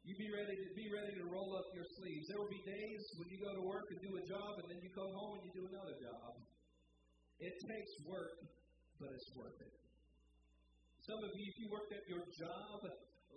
You 0.06 0.14
be 0.14 0.30
ready 0.30 0.54
to 0.54 0.70
be 0.78 0.86
ready 0.86 1.18
to 1.18 1.26
roll 1.34 1.58
up 1.58 1.66
your 1.74 1.84
sleeves. 1.98 2.30
There 2.30 2.38
will 2.38 2.54
be 2.54 2.62
days 2.62 3.02
when 3.18 3.26
you 3.26 3.42
go 3.42 3.58
to 3.58 3.64
work 3.66 3.90
and 3.90 3.98
do 4.06 4.14
a 4.14 4.22
job, 4.22 4.62
and 4.62 4.70
then 4.70 4.78
you 4.78 4.88
come 4.94 5.10
home 5.18 5.42
and 5.42 5.42
you 5.50 5.52
do 5.52 5.66
another 5.66 5.98
job. 5.98 6.38
It 7.42 7.58
takes 7.58 7.92
work, 8.06 8.38
but 9.02 9.10
it's 9.18 9.30
worth 9.34 9.58
it. 9.58 9.89
Some 11.08 11.20
of 11.24 11.32
you, 11.32 11.46
if 11.48 11.56
you 11.56 11.68
worked 11.72 11.92
at 11.96 12.04
your 12.08 12.24
job 12.36 12.78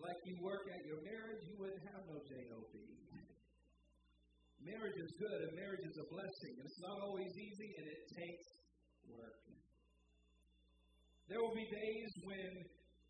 like 0.04 0.20
you 0.28 0.36
work 0.44 0.68
at 0.68 0.84
your 0.84 1.00
marriage, 1.00 1.42
you 1.48 1.56
wouldn't 1.56 1.84
have 1.96 2.04
no 2.12 2.20
JOB. 2.20 2.74
Marriage 4.64 5.00
is 5.00 5.12
good, 5.20 5.40
and 5.48 5.52
marriage 5.60 5.86
is 5.88 5.96
a 6.00 6.08
blessing. 6.12 6.54
And 6.60 6.66
it's 6.68 6.82
not 6.84 6.98
always 7.04 7.32
easy, 7.36 7.70
and 7.80 7.86
it 7.88 8.02
takes 8.16 8.48
work. 9.12 9.40
There 11.32 11.40
will 11.40 11.56
be 11.56 11.68
days 11.72 12.12
when 12.28 12.52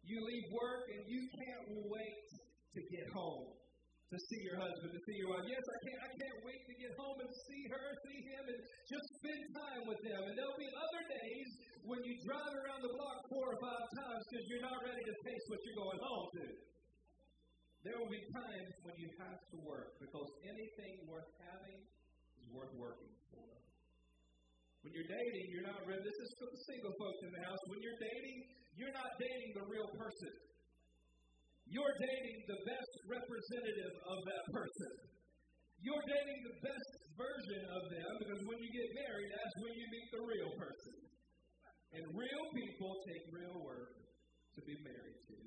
you 0.06 0.18
leave 0.22 0.48
work 0.54 0.84
and 0.92 1.02
you 1.08 1.22
can't 1.34 1.66
wait 1.90 2.28
to 2.78 2.82
get 2.94 3.08
home 3.10 3.58
to 4.14 4.18
see 4.30 4.42
your 4.46 4.62
husband, 4.62 4.94
to 4.94 5.02
see 5.10 5.18
your 5.18 5.34
wife. 5.34 5.42
Yes, 5.50 5.66
I 5.66 5.78
can't, 5.90 6.02
I 6.06 6.12
can't 6.14 6.40
wait 6.46 6.62
to 6.70 6.76
get 6.78 6.94
home 7.02 7.18
and 7.18 7.32
see 7.50 7.64
her, 7.74 7.86
see 8.06 8.20
him, 8.22 8.44
and 8.46 8.60
just 8.86 9.08
spend 9.18 9.42
time 9.58 9.84
with 9.90 10.02
them. 10.06 10.22
And 10.30 10.34
there'll 10.38 10.62
be 10.62 10.70
other 10.70 11.04
days 11.10 11.50
when 11.90 11.98
you 12.06 12.14
drive 12.22 12.54
around 12.54 12.86
the 12.86 12.94
block 12.94 13.18
four 13.34 13.46
or 13.50 13.58
five 13.58 13.73
times 13.92 14.24
because 14.30 14.46
you're 14.48 14.66
not 14.66 14.80
ready 14.84 15.04
to 15.04 15.16
face 15.26 15.44
what 15.52 15.60
you're 15.68 15.80
going 15.80 16.02
home 16.02 16.28
to. 16.40 16.46
There 17.84 17.98
will 18.00 18.12
be 18.12 18.24
times 18.32 18.72
when 18.88 18.96
you 18.96 19.12
have 19.20 19.40
to 19.52 19.58
work 19.68 20.00
because 20.00 20.30
anything 20.48 21.04
worth 21.04 21.28
having 21.44 21.84
is 22.40 22.48
worth 22.48 22.72
working 22.80 23.12
for. 23.28 23.44
When 24.88 24.92
you're 24.96 25.12
dating, 25.12 25.46
you're 25.52 25.68
not 25.68 25.84
ready. 25.84 26.00
This 26.00 26.16
is 26.16 26.30
for 26.40 26.48
the 26.48 26.62
single 26.64 26.96
folks 26.96 27.20
in 27.28 27.32
the 27.36 27.44
house. 27.44 27.60
When 27.68 27.80
you're 27.84 28.00
dating, 28.00 28.38
you're 28.80 28.96
not 28.96 29.12
dating 29.20 29.52
the 29.56 29.66
real 29.68 29.90
person. 30.00 30.34
You're 31.68 31.96
dating 32.00 32.38
the 32.48 32.60
best 32.68 32.92
representative 33.08 33.94
of 34.08 34.18
that 34.28 34.44
person. 34.52 34.92
You're 35.84 36.06
dating 36.08 36.40
the 36.48 36.56
best 36.64 36.92
version 37.20 37.62
of 37.68 37.84
them 37.92 38.12
because 38.24 38.42
when 38.48 38.60
you 38.64 38.70
get 38.72 38.88
married, 38.96 39.30
that's 39.32 39.56
when 39.60 39.74
you 39.76 39.86
meet 39.92 40.08
the 40.16 40.24
real 40.24 40.52
person. 40.56 41.13
And 41.94 42.04
real 42.18 42.46
people 42.58 42.98
take 43.06 43.24
real 43.30 43.62
work 43.62 43.94
to 44.58 44.62
be 44.66 44.76
married 44.82 45.22
to. 45.30 45.38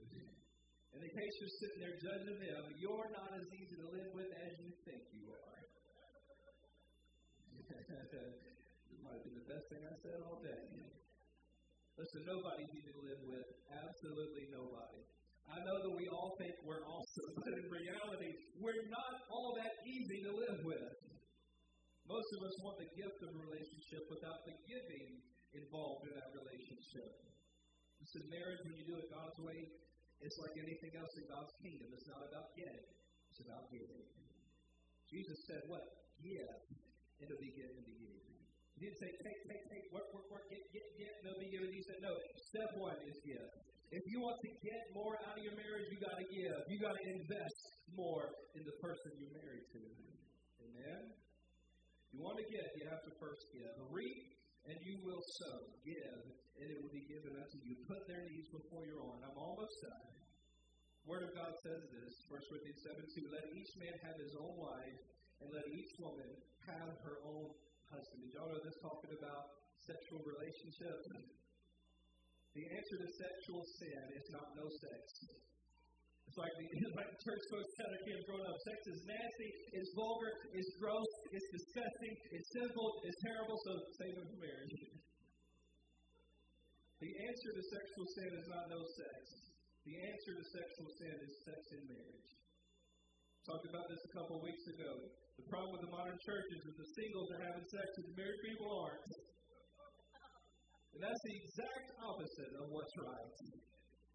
And 0.94 1.04
in 1.04 1.10
case 1.12 1.32
you're 1.42 1.56
sitting 1.60 1.80
there 1.84 1.98
judging 2.00 2.38
them, 2.40 2.62
you're 2.80 3.10
not 3.12 3.28
as 3.36 3.44
easy 3.52 3.76
to 3.82 3.88
live 3.92 4.10
with 4.16 4.30
as 4.32 4.52
you 4.62 4.72
think 4.86 5.02
you 5.12 5.28
are. 5.28 5.60
this 7.66 8.96
might 9.04 9.20
been 9.26 9.36
the 9.36 9.44
best 9.44 9.66
thing 9.68 9.82
I 9.84 9.94
said 10.00 10.18
all 10.24 10.40
day. 10.40 10.64
Listen, 12.00 12.22
nobody's 12.28 12.72
easy 12.72 12.92
to 12.96 13.02
live 13.04 13.22
with. 13.28 13.48
Absolutely 13.72 14.48
nobody. 14.52 15.04
I 15.52 15.58
know 15.64 15.76
that 15.84 15.94
we 15.94 16.08
all 16.08 16.32
think 16.40 16.52
we're 16.64 16.84
awesome, 16.84 17.30
but 17.44 17.52
in 17.60 17.66
reality, 17.68 18.30
we're 18.56 18.84
not 18.88 19.14
all 19.28 19.52
that 19.60 19.72
easy 19.84 20.24
to 20.26 20.32
live 20.32 20.60
with. 20.64 20.96
Most 22.08 22.30
of 22.38 22.40
us 22.46 22.54
want 22.62 22.76
the 22.80 22.90
gift 22.94 23.18
of 23.20 23.30
a 23.34 23.40
relationship 23.50 24.06
without 24.08 24.46
the 24.46 24.54
giving 24.64 25.20
involved 25.54 26.08
in 26.08 26.12
that 26.16 26.30
relationship. 26.34 27.10
Listen, 28.00 28.22
marriage, 28.30 28.60
when 28.66 28.74
you 28.74 28.84
do 28.86 28.96
it 28.98 29.06
God's 29.12 29.38
way, 29.42 29.58
it's 30.20 30.38
like 30.40 30.54
anything 30.56 30.92
else 30.96 31.12
in 31.20 31.24
God's 31.28 31.52
kingdom. 31.60 31.92
It's 31.92 32.08
not 32.08 32.24
about 32.24 32.48
getting, 32.56 32.86
it's 33.30 33.42
about 33.44 33.68
giving. 33.68 34.04
Jesus 35.06 35.38
said, 35.46 35.62
What? 35.68 35.84
Give, 36.18 36.56
and 37.20 37.28
it'll 37.28 37.38
be 37.38 37.52
given 37.52 37.76
to 37.84 37.94
you. 37.94 38.12
He 38.76 38.88
didn't 38.88 39.00
say, 39.00 39.10
Take, 39.22 39.40
take, 39.46 39.64
take, 39.68 39.86
work, 39.92 40.08
work, 40.12 40.26
work, 40.32 40.44
get, 40.48 40.60
get, 40.72 40.86
get, 40.96 41.12
and 41.20 41.24
it'll 41.30 41.40
be 41.40 41.52
given. 41.52 41.68
He 41.70 41.84
said, 41.84 42.00
No, 42.02 42.12
step 42.50 42.70
one 42.80 42.98
is 43.04 43.16
give. 43.22 43.48
If 43.94 44.02
you 44.10 44.18
want 44.18 44.42
to 44.42 44.50
get 44.66 44.82
more 44.92 45.14
out 45.22 45.38
of 45.38 45.42
your 45.46 45.54
marriage, 45.54 45.86
you 45.94 45.98
got 46.02 46.18
to 46.18 46.26
give. 46.26 46.58
You 46.66 46.78
got 46.82 46.92
to 46.92 47.04
invest 47.06 47.60
more 47.94 48.34
in 48.58 48.66
the 48.66 48.76
person 48.82 49.14
you're 49.14 49.36
married 49.36 49.62
to. 49.78 49.82
Amen? 50.66 51.02
You 52.10 52.18
want 52.18 52.36
to 52.42 52.46
get, 52.50 52.66
you 52.74 52.84
have 52.90 53.04
to 53.06 53.12
first 53.22 53.46
give. 53.54 53.70
Reap, 53.94 54.35
and 54.66 54.78
you 54.82 54.98
will 55.06 55.22
sow. 55.38 55.70
Give, 55.86 56.22
and 56.58 56.66
it 56.66 56.78
will 56.82 56.90
be 56.90 57.06
given 57.06 57.38
unto 57.38 57.58
you. 57.62 57.78
Put 57.86 58.06
their 58.10 58.26
needs 58.26 58.50
before 58.50 58.82
your 58.86 58.98
own. 58.98 59.22
I'm 59.22 59.38
almost 59.38 59.78
done. 59.82 60.10
Word 61.06 61.22
of 61.22 61.38
God 61.38 61.54
says 61.62 61.86
this, 61.94 62.12
1 62.26 62.50
Corinthians 62.50 62.82
7 62.82 62.98
2. 62.98 63.30
Let 63.30 63.46
each 63.54 63.70
man 63.78 63.94
have 64.02 64.18
his 64.18 64.34
own 64.34 64.58
wife, 64.58 64.98
and 65.38 65.54
let 65.54 65.70
each 65.70 65.94
woman 66.02 66.26
have 66.66 66.98
her 67.06 67.22
own 67.22 67.54
husband. 67.94 68.26
Did 68.26 68.34
y'all 68.34 68.50
know 68.50 68.58
this 68.66 68.74
talking 68.82 69.14
about 69.14 69.54
sexual 69.86 70.26
relationships? 70.26 71.06
The 72.58 72.66
answer 72.74 72.98
to 72.98 73.08
sexual 73.22 73.62
sin 73.78 74.02
is 74.18 74.26
not 74.34 74.58
no 74.58 74.66
sex. 74.66 75.02
The, 76.36 76.44
like 77.00 77.16
church 77.24 77.44
folks 77.48 77.72
tell 77.80 77.88
their 77.88 78.04
kids 78.04 78.20
growing 78.28 78.44
up 78.44 78.60
sex 78.60 78.76
is 78.92 79.00
nasty, 79.08 79.48
it's 79.72 79.88
vulgar, 79.96 80.28
it's 80.52 80.68
gross, 80.76 81.08
it's 81.32 81.48
disgusting, 81.48 82.12
it's 82.28 82.44
sinful, 82.52 83.00
it's 83.08 83.16
terrible, 83.24 83.56
so 83.64 83.72
save 83.96 84.20
it 84.20 84.26
for 84.28 84.38
marriage. 84.44 84.76
the 87.04 87.12
answer 87.24 87.50
to 87.56 87.62
sexual 87.72 88.06
sin 88.20 88.30
is 88.36 88.46
not 88.52 88.68
no 88.68 88.84
sex. 88.84 89.48
The 89.88 89.96
answer 89.96 90.36
to 90.36 90.44
sexual 90.44 90.88
sin 91.00 91.16
is 91.24 91.32
sex 91.48 91.60
in 91.72 91.80
marriage. 91.88 92.28
Talked 93.48 93.72
about 93.72 93.88
this 93.88 94.04
a 94.04 94.12
couple 94.12 94.36
weeks 94.44 94.68
ago. 94.76 94.92
The 95.40 95.48
problem 95.48 95.72
with 95.72 95.88
the 95.88 95.94
modern 95.94 96.20
church 96.20 96.48
is 96.52 96.60
that 96.68 96.76
the 96.76 96.90
singles 97.00 97.32
are 97.32 97.42
having 97.48 97.64
sex 97.64 97.86
and 97.96 98.12
the 98.12 98.16
married 98.20 98.44
people 98.44 98.68
aren't. 98.76 99.08
And 100.92 101.00
that's 101.00 101.22
the 101.24 101.36
exact 101.48 101.96
opposite 101.96 102.52
of 102.60 102.68
what's 102.68 102.92
right. 103.00 103.56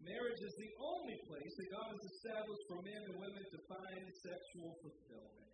Marriage 0.02 0.42
is 0.42 0.54
the 0.58 0.72
only 0.82 1.16
place 1.30 1.54
that 1.62 1.68
God 1.70 1.88
has 1.94 2.04
established 2.18 2.64
for 2.66 2.78
men 2.82 3.02
and 3.06 3.16
women 3.22 3.44
to 3.46 3.58
find 3.70 4.02
sexual 4.18 4.74
fulfillment. 4.82 5.50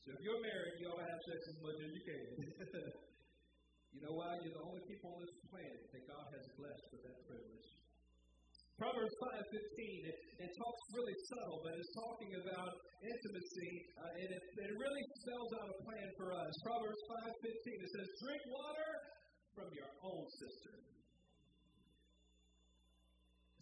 So 0.00 0.16
if 0.16 0.20
you're 0.24 0.40
married, 0.40 0.80
you 0.80 0.88
ought 0.88 1.04
to 1.04 1.08
have 1.08 1.22
sex 1.28 1.40
as 1.52 1.58
much 1.60 1.78
as 1.84 1.90
you 1.92 2.02
can. 2.04 2.24
You 3.88 4.04
know 4.04 4.20
why? 4.20 4.36
You're 4.44 4.52
the 4.52 4.68
only 4.68 4.84
people 4.84 5.16
on 5.16 5.24
this 5.24 5.32
planet 5.48 5.80
that 5.96 6.04
God 6.04 6.26
has 6.36 6.44
blessed 6.60 6.86
with 6.92 7.02
that 7.08 7.18
privilege. 7.24 7.68
Proverbs 8.76 9.16
5.15, 9.48 9.48
it, 10.06 10.18
it 10.38 10.50
talks 10.54 10.82
really 10.94 11.16
subtle, 11.26 11.58
but 11.64 11.72
it's 11.74 11.90
talking 11.96 12.30
about 12.36 12.78
intimacy, 13.00 13.72
uh, 13.96 14.20
and 14.22 14.28
it, 14.28 14.44
it 14.44 14.72
really 14.76 15.04
spells 15.24 15.50
out 15.56 15.66
a 15.72 15.76
plan 15.82 16.08
for 16.20 16.30
us. 16.30 16.52
Proverbs 16.62 17.02
5.15, 17.42 17.74
it 17.74 17.90
says, 17.96 18.06
drink 18.22 18.42
water 18.52 18.90
from 19.56 19.72
your 19.72 19.90
own 20.04 20.22
cistern. 20.36 20.97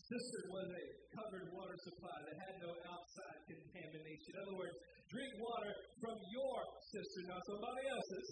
Cistern 0.06 0.46
was 0.54 0.68
a 0.70 0.84
covered 1.18 1.50
water 1.50 1.74
supply 1.82 2.14
that 2.30 2.36
had 2.46 2.54
no 2.62 2.70
outside 2.86 3.38
contamination. 3.50 4.38
In 4.38 4.40
other 4.46 4.54
words, 4.54 4.76
drink 5.10 5.34
water 5.42 5.72
from 5.98 6.14
your 6.30 6.58
cistern, 6.94 7.26
not 7.26 7.42
somebody 7.42 7.82
else's. 7.90 8.30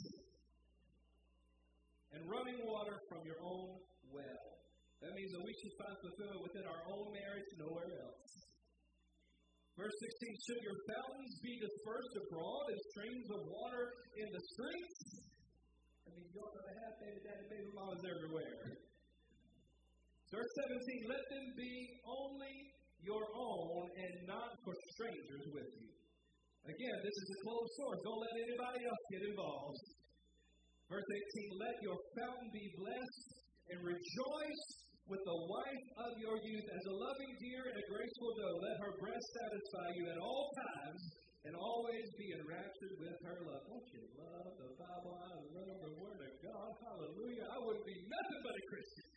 And 2.15 2.23
running 2.31 2.63
water 2.63 2.95
from 3.11 3.27
your 3.27 3.43
own 3.43 3.83
well. 4.07 4.47
That 5.03 5.19
means 5.19 5.35
that 5.35 5.43
we 5.43 5.51
should 5.51 5.75
find 5.83 5.99
fulfillment 5.99 6.47
within 6.47 6.63
our 6.71 6.83
own 6.95 7.11
marriage, 7.11 7.51
nowhere 7.59 7.91
else. 8.07 8.31
Verse 9.75 9.97
16, 9.99 10.47
should 10.47 10.63
your 10.63 10.79
fountains 10.87 11.35
be 11.43 11.59
dispersed 11.59 12.15
abroad 12.23 12.65
as 12.71 12.79
streams 12.95 13.29
of 13.35 13.41
water 13.51 13.85
in 14.23 14.29
the 14.31 14.43
streets? 14.55 15.27
I 16.07 16.15
mean, 16.15 16.31
you 16.31 16.39
ought 16.39 16.55
to 16.55 16.63
have 16.71 16.95
baby 17.03 17.19
daddy, 17.27 17.45
baby 17.51 17.71
mamas 17.75 17.99
everywhere. 18.07 18.94
Verse 20.35 20.51
17, 20.67 21.15
let 21.15 21.23
them 21.31 21.47
be 21.55 21.75
only 22.03 22.55
your 23.07 23.23
own 23.23 23.87
and 23.87 24.15
not 24.27 24.51
for 24.67 24.75
strangers 24.99 25.47
with 25.55 25.71
you. 25.79 25.95
Again, 26.67 26.97
this 27.07 27.17
is 27.23 27.29
a 27.31 27.39
closed 27.47 27.73
source. 27.79 28.01
Don't 28.03 28.19
let 28.19 28.37
anybody 28.43 28.81
else 28.83 29.03
get 29.15 29.23
involved. 29.31 29.79
Verse 30.91 31.07
18, 31.07 31.63
let 31.63 31.77
your 31.87 31.99
fountain 32.19 32.51
be 32.51 32.67
blessed 32.83 33.31
and 33.71 33.79
rejoice 33.87 34.65
with 35.07 35.23
the 35.23 35.39
wife 35.47 35.87
of 36.03 36.13
your 36.19 36.35
youth 36.43 36.67
as 36.67 36.83
a 36.83 36.95
loving 36.99 37.33
deer 37.39 37.63
and 37.71 37.77
a 37.79 37.87
graceful 37.87 38.33
doe. 38.35 38.59
Let 38.59 38.77
her 38.83 38.93
breast 38.99 39.29
satisfy 39.39 39.89
you 40.03 40.05
at 40.11 40.19
all 40.19 40.51
times 40.51 41.03
and 41.47 41.55
always 41.55 42.07
be 42.19 42.27
enraptured 42.43 42.95
with 42.99 43.17
her 43.23 43.39
love. 43.39 43.63
Don't 43.71 43.89
you 43.95 44.03
love 44.19 44.51
the 44.59 44.71
Bible? 44.83 45.15
I 45.15 45.31
love 45.47 45.79
the 45.79 45.95
Word 45.95 46.21
of 46.27 46.35
God. 46.43 46.71
Hallelujah. 46.91 47.47
I 47.55 47.59
wouldn't 47.63 47.87
be 47.87 48.03
nothing 48.03 48.41
but 48.43 48.55
a 48.59 48.65
Christian. 48.67 49.14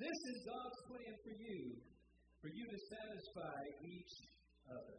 This 0.00 0.16
is 0.32 0.48
God's 0.48 0.80
plan 0.88 1.12
for 1.20 1.34
you, 1.36 1.76
for 2.40 2.48
you 2.48 2.64
to 2.64 2.78
satisfy 2.88 3.60
each 3.84 4.14
other. 4.64 4.96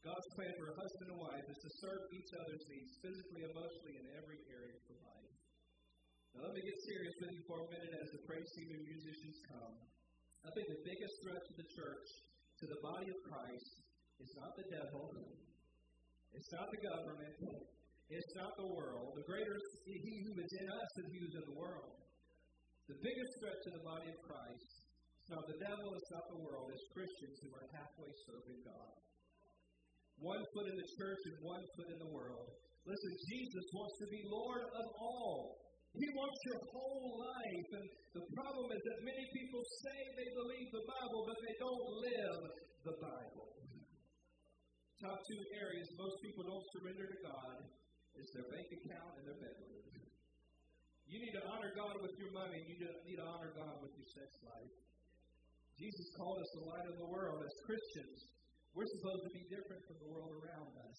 God's 0.00 0.28
plan 0.32 0.48
for 0.56 0.72
a 0.72 0.76
husband 0.80 1.12
and 1.12 1.20
wife 1.20 1.44
is 1.44 1.60
to 1.60 1.70
serve 1.84 2.00
each 2.08 2.32
other's 2.40 2.64
needs 2.72 2.96
physically, 3.04 3.44
emotionally, 3.44 4.00
in 4.00 4.06
every 4.16 4.40
area 4.48 4.80
of 4.80 4.96
life. 5.04 5.36
Now, 6.32 6.48
let 6.48 6.56
me 6.56 6.64
get 6.64 6.78
serious 6.88 7.20
with 7.20 7.36
you 7.36 7.42
for 7.44 7.58
a 7.60 7.68
minute 7.68 7.92
as 8.00 8.08
the 8.16 8.24
praise 8.24 8.48
team 8.56 8.80
and 8.80 8.80
musicians 8.80 9.36
come. 9.44 9.74
I 10.40 10.48
think 10.56 10.72
the 10.72 10.80
biggest 10.80 11.14
threat 11.20 11.42
to 11.44 11.54
the 11.60 11.68
church, 11.76 12.08
to 12.64 12.66
the 12.72 12.80
body 12.80 13.08
of 13.12 13.18
Christ, 13.28 13.72
is 14.24 14.32
not 14.40 14.56
the 14.56 14.66
devil, 14.72 15.04
it's 16.32 16.48
not 16.48 16.64
the 16.72 16.80
government, 16.80 17.36
it's 18.08 18.32
not 18.40 18.56
the 18.56 18.72
world. 18.72 19.20
The 19.20 19.28
greater 19.28 19.52
is 19.52 19.68
he 19.84 20.16
who 20.24 20.32
is 20.40 20.52
in 20.64 20.66
us 20.72 20.88
than 20.96 21.06
he 21.12 21.16
who 21.20 21.28
is 21.28 21.36
in 21.44 21.46
the 21.52 21.58
world. 21.60 22.05
The 22.86 23.02
biggest 23.02 23.32
threat 23.42 23.58
to 23.66 23.70
the 23.74 23.82
body 23.82 24.08
of 24.14 24.18
Christ 24.22 24.70
is 25.26 25.28
not 25.34 25.42
the 25.50 25.58
devil, 25.58 25.90
it's 25.90 26.12
not 26.14 26.26
the 26.30 26.42
world, 26.46 26.70
it's 26.70 26.86
Christians 26.94 27.34
who 27.42 27.50
are 27.58 27.66
halfway 27.74 28.10
serving 28.30 28.62
God. 28.62 28.94
One 30.22 30.42
foot 30.54 30.70
in 30.70 30.76
the 30.78 30.90
church 30.94 31.22
and 31.26 31.36
one 31.42 31.64
foot 31.74 31.90
in 31.90 31.98
the 31.98 32.12
world. 32.14 32.46
Listen, 32.86 33.12
Jesus 33.26 33.66
wants 33.74 33.94
to 33.98 34.06
be 34.06 34.22
Lord 34.30 34.64
of 34.70 34.86
all. 35.02 35.58
He 35.98 36.06
wants 36.14 36.38
your 36.46 36.60
whole 36.70 37.10
life. 37.18 37.68
And 37.74 37.86
the 38.14 38.24
problem 38.38 38.66
is 38.70 38.82
that 38.86 38.98
many 39.02 39.24
people 39.34 39.62
say 39.82 39.98
they 40.14 40.30
believe 40.38 40.68
the 40.70 40.86
Bible, 40.86 41.20
but 41.26 41.38
they 41.42 41.56
don't 41.58 41.86
live 42.06 42.40
the 42.86 42.96
Bible. 43.02 43.50
Top 45.02 45.18
two 45.26 45.42
areas 45.58 45.84
most 45.98 46.16
people 46.22 46.46
don't 46.46 46.66
surrender 46.78 47.04
to 47.04 47.18
God 47.26 47.56
is 48.16 48.30
their 48.32 48.48
bank 48.48 48.68
account 48.72 49.12
and 49.20 49.24
their 49.26 49.40
bedroom. 49.42 49.76
You 51.06 51.22
need 51.22 51.34
to 51.38 51.44
honor 51.46 51.70
God 51.78 52.02
with 52.02 52.14
your 52.18 52.34
money. 52.34 52.58
You 52.66 52.76
need 52.82 53.18
to 53.22 53.26
honor 53.26 53.54
God 53.54 53.78
with 53.78 53.94
your 53.94 54.08
sex 54.10 54.28
life. 54.42 54.74
Jesus 55.78 56.06
called 56.18 56.40
us 56.40 56.50
the 56.56 56.64
light 56.66 56.86
of 56.90 56.96
the 56.98 57.08
world. 57.12 57.38
As 57.46 57.54
Christians, 57.62 58.18
we're 58.74 58.90
supposed 58.98 59.22
to 59.28 59.32
be 59.32 59.44
different 59.46 59.82
from 59.86 59.98
the 60.02 60.10
world 60.10 60.32
around 60.34 60.72
us. 60.82 60.98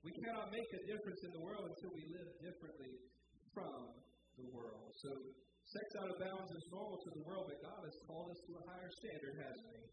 We 0.00 0.12
cannot 0.24 0.48
make 0.48 0.70
a 0.74 0.82
difference 0.88 1.20
in 1.28 1.32
the 1.36 1.44
world 1.44 1.64
until 1.68 1.92
we 1.92 2.04
live 2.08 2.30
differently 2.40 2.92
from 3.52 4.00
the 4.40 4.48
world. 4.48 4.88
So, 5.04 5.10
sex 5.70 5.86
out 6.00 6.08
of 6.08 6.16
bounds 6.24 6.50
is 6.56 6.64
normal 6.72 6.96
to 6.98 7.10
the 7.20 7.24
world, 7.28 7.44
but 7.52 7.60
God 7.60 7.82
has 7.84 7.96
called 8.08 8.32
us 8.32 8.40
to 8.48 8.52
a 8.58 8.62
higher 8.64 8.92
standard, 8.96 9.34
hasn't 9.44 9.70
He? 9.76 9.84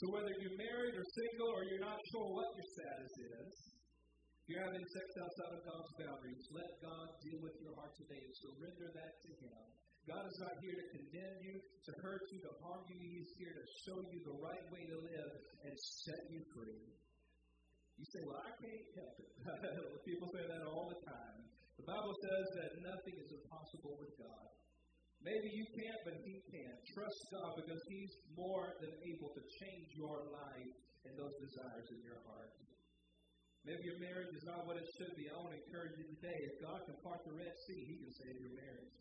So, 0.00 0.04
whether 0.16 0.32
you're 0.40 0.56
married 0.56 0.96
or 0.96 1.04
single 1.04 1.50
or 1.52 1.62
you're 1.68 1.84
not 1.84 2.00
sure 2.16 2.26
what 2.32 2.48
your 2.56 2.68
status 2.80 3.12
is, 3.28 3.52
you're 4.50 4.66
having 4.66 4.82
sex 4.82 5.06
outside 5.14 5.52
of 5.54 5.62
God's 5.62 5.94
boundaries, 5.94 6.42
let 6.50 6.70
God 6.82 7.06
deal 7.22 7.38
with 7.38 7.54
your 7.62 7.70
heart 7.78 7.94
today 7.94 8.18
and 8.18 8.34
surrender 8.34 8.90
that 8.98 9.14
to 9.22 9.30
Him. 9.38 9.62
God 10.10 10.26
is 10.26 10.38
not 10.42 10.58
here 10.58 10.74
to 10.74 10.86
condemn 10.90 11.38
you, 11.38 11.54
to 11.86 11.92
hurt 12.02 12.26
you, 12.34 12.42
to 12.42 12.52
harm 12.58 12.82
you. 12.90 12.98
He's 12.98 13.30
here 13.38 13.54
to 13.54 13.64
show 13.86 14.02
you 14.10 14.18
the 14.26 14.34
right 14.42 14.66
way 14.74 14.90
to 14.90 14.98
live 15.06 15.32
and 15.62 15.74
set 16.02 16.18
you 16.34 16.42
free. 16.50 16.82
You 17.94 18.06
say, 18.10 18.26
Well, 18.26 18.42
I 18.42 18.50
can't 18.58 18.86
help 18.98 19.14
it. 19.22 19.30
People 20.10 20.26
say 20.34 20.42
that 20.42 20.66
all 20.66 20.90
the 20.90 20.98
time. 21.06 21.46
The 21.78 21.86
Bible 21.86 22.16
says 22.18 22.46
that 22.58 22.70
nothing 22.82 23.16
is 23.22 23.30
impossible 23.30 24.02
with 24.02 24.18
God. 24.18 24.50
Maybe 25.22 25.46
you 25.54 25.62
can't, 25.78 26.00
but 26.02 26.18
He 26.26 26.42
can. 26.50 26.74
Trust 26.90 27.20
God 27.30 27.54
because 27.54 27.82
He's 27.86 28.18
more 28.34 28.66
than 28.82 28.90
able 29.14 29.30
to 29.30 29.42
change 29.62 29.94
your 29.94 30.26
life 30.34 30.74
and 31.06 31.14
those 31.14 31.38
desires 31.38 31.86
in 31.94 32.02
your 32.02 32.18
heart. 32.26 32.50
Maybe 33.68 33.84
your 33.84 34.00
marriage 34.00 34.32
is 34.32 34.46
not 34.48 34.64
what 34.64 34.80
it 34.80 34.88
should 34.96 35.12
be. 35.20 35.28
I 35.28 35.36
want 35.36 35.52
to 35.52 35.60
encourage 35.60 35.92
you 36.00 36.06
today. 36.16 36.38
If 36.48 36.64
God 36.64 36.80
can 36.88 36.96
part 37.04 37.20
the 37.28 37.36
Red 37.36 37.52
Sea, 37.68 37.80
He 37.84 37.96
can 38.00 38.12
save 38.16 38.36
your 38.40 38.56
marriage. 38.56 38.96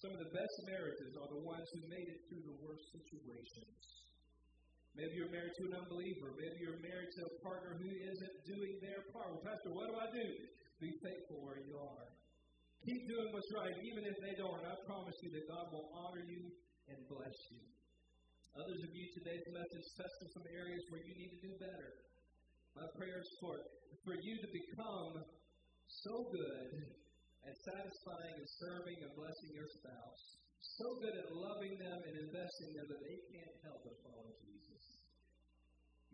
Some 0.00 0.16
of 0.16 0.20
the 0.24 0.32
best 0.34 0.56
marriages 0.66 1.14
are 1.20 1.30
the 1.30 1.44
ones 1.44 1.68
who 1.76 1.86
made 1.86 2.08
it 2.08 2.20
through 2.26 2.42
the 2.48 2.58
worst 2.64 2.82
situations. 2.90 4.02
Maybe 4.96 5.14
you're 5.14 5.32
married 5.32 5.56
to 5.56 5.64
an 5.72 5.78
unbeliever. 5.84 6.36
Maybe 6.36 6.58
you're 6.64 6.80
married 6.80 7.12
to 7.16 7.22
a 7.28 7.32
partner 7.44 7.76
who 7.80 7.88
isn't 7.88 8.36
doing 8.44 8.74
their 8.82 9.04
part. 9.12 9.30
Well, 9.30 9.44
Pastor, 9.44 9.72
what 9.72 9.88
do 9.88 9.96
I 9.96 10.08
do? 10.10 10.28
Be 10.80 10.90
faithful 11.00 11.44
where 11.44 11.60
you 11.62 11.78
are. 11.78 12.08
Keep 12.82 13.06
doing 13.06 13.30
what's 13.30 13.52
right, 13.54 13.76
even 13.88 14.02
if 14.04 14.16
they 14.20 14.34
don't. 14.34 14.58
I 14.58 14.74
promise 14.90 15.14
you 15.22 15.30
that 15.38 15.46
God 15.46 15.70
will 15.70 15.86
honor 15.94 16.24
you 16.26 16.50
and 16.90 16.98
bless 17.06 17.38
you. 17.54 17.62
Others 18.58 18.80
of 18.84 18.90
you, 18.90 19.06
today's 19.16 19.48
message 19.48 19.86
touched 19.96 20.20
on 20.26 20.28
some 20.34 20.46
areas 20.50 20.82
where 20.90 21.00
you 21.00 21.14
need 21.14 21.30
to 21.30 21.40
do 21.46 21.52
better. 21.62 22.11
My 22.76 22.88
prayer 22.96 23.20
is 23.20 23.32
for, 23.40 23.56
for 24.04 24.16
you 24.16 24.34
to 24.40 24.48
become 24.48 25.20
so 26.04 26.14
good 26.32 26.70
at 27.44 27.54
satisfying 27.68 28.34
and 28.38 28.48
serving 28.64 28.98
and 29.02 29.12
blessing 29.12 29.50
your 29.52 29.68
spouse, 29.68 30.22
so 30.80 30.86
good 31.04 31.12
at 31.12 31.28
loving 31.36 31.74
them 31.76 31.98
and 32.00 32.14
investing 32.16 32.68
in 32.72 32.76
them 32.80 32.88
that 32.88 33.02
they 33.02 33.18
can't 33.28 33.56
help 33.66 33.82
but 33.84 33.96
follow 34.06 34.30
Jesus. 34.40 34.82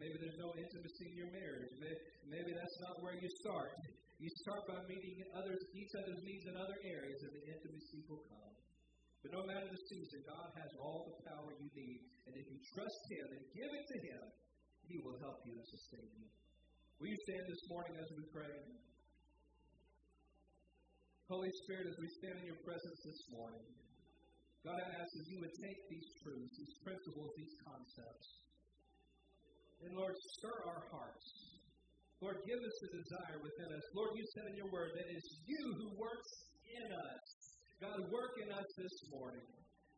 Maybe 0.00 0.18
there's 0.18 0.40
no 0.40 0.50
intimacy 0.54 1.04
in 1.10 1.14
your 1.14 1.30
marriage. 1.30 1.74
Maybe, 1.78 1.98
maybe 2.26 2.50
that's 2.54 2.78
not 2.82 3.02
where 3.02 3.18
you 3.18 3.30
start. 3.42 3.74
You 4.18 4.30
start 4.46 4.66
by 4.66 4.82
meeting 4.90 5.22
others, 5.34 5.62
each 5.74 5.94
other's 5.94 6.22
needs 6.26 6.46
in 6.50 6.54
other 6.58 6.78
areas, 6.82 7.18
and 7.22 7.32
the 7.38 7.44
intimacy 7.54 8.02
will 8.10 8.22
come. 8.26 8.54
But 9.22 9.34
no 9.34 9.42
matter 9.46 9.66
the 9.66 9.82
season, 9.90 10.22
God 10.26 10.48
has 10.58 10.70
all 10.78 11.06
the 11.06 11.18
power 11.26 11.50
you 11.54 11.70
need. 11.74 12.02
And 12.26 12.34
if 12.34 12.46
you 12.46 12.58
trust 12.74 13.02
Him 13.10 13.26
and 13.34 13.42
give 13.54 13.70
it 13.74 13.84
to 13.90 13.98
Him, 14.10 14.22
He 14.86 14.96
will 15.02 15.18
help 15.22 15.42
you 15.46 15.58
and 15.58 15.66
sustain 15.66 16.10
you. 16.18 16.30
Will 16.98 17.14
you 17.14 17.20
stand 17.30 17.46
this 17.46 17.62
morning 17.70 17.94
as 17.94 18.10
we 18.10 18.26
pray? 18.34 18.58
Holy 21.30 21.52
Spirit, 21.62 21.86
as 21.86 21.94
we 21.94 22.10
stand 22.18 22.42
in 22.42 22.46
your 22.50 22.58
presence 22.66 22.98
this 23.06 23.22
morning, 23.38 23.70
God, 24.66 24.82
I 24.82 24.98
ask 24.98 25.06
that 25.06 25.28
you 25.30 25.38
would 25.38 25.54
take 25.62 25.80
these 25.86 26.08
truths, 26.26 26.58
these 26.58 26.74
principles, 26.82 27.30
these 27.38 27.54
concepts, 27.62 28.26
and 29.86 29.94
Lord, 29.94 30.10
stir 30.42 30.56
our 30.66 30.82
hearts. 30.90 31.26
Lord, 32.18 32.42
give 32.42 32.58
us 32.58 32.76
the 32.82 32.90
desire 32.90 33.38
within 33.46 33.70
us. 33.78 33.84
Lord, 33.94 34.10
you 34.18 34.26
said 34.34 34.50
in 34.50 34.56
your 34.58 34.70
word 34.74 34.90
that 34.98 35.06
it's 35.06 35.30
you 35.46 35.62
who 35.78 35.94
works 36.02 36.30
in 36.66 36.86
us. 36.98 37.24
God, 37.78 37.94
work 38.10 38.34
in 38.42 38.50
us 38.50 38.66
this 38.74 38.96
morning. 39.14 39.46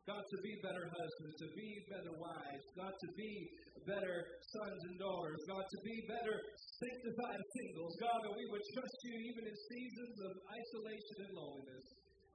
God, 0.09 0.25
to 0.25 0.39
be 0.41 0.57
better 0.65 0.85
husbands, 0.89 1.37
to 1.45 1.49
be 1.53 1.69
better 1.93 2.15
wives, 2.17 2.65
God, 2.73 2.93
to 2.93 3.09
be 3.21 3.33
better 3.85 4.17
sons 4.41 4.81
and 4.89 4.97
daughters, 4.97 5.41
God, 5.45 5.65
to 5.65 5.79
be 5.85 5.97
better 6.09 6.37
sanctified 6.81 7.43
singles, 7.61 7.93
God, 8.01 8.19
that 8.25 8.35
we 8.37 8.47
would 8.49 8.65
trust 8.73 8.97
you 9.05 9.15
even 9.29 9.45
in 9.45 9.57
seasons 9.69 10.17
of 10.25 10.33
isolation 10.49 11.17
and 11.29 11.33
loneliness. 11.37 11.87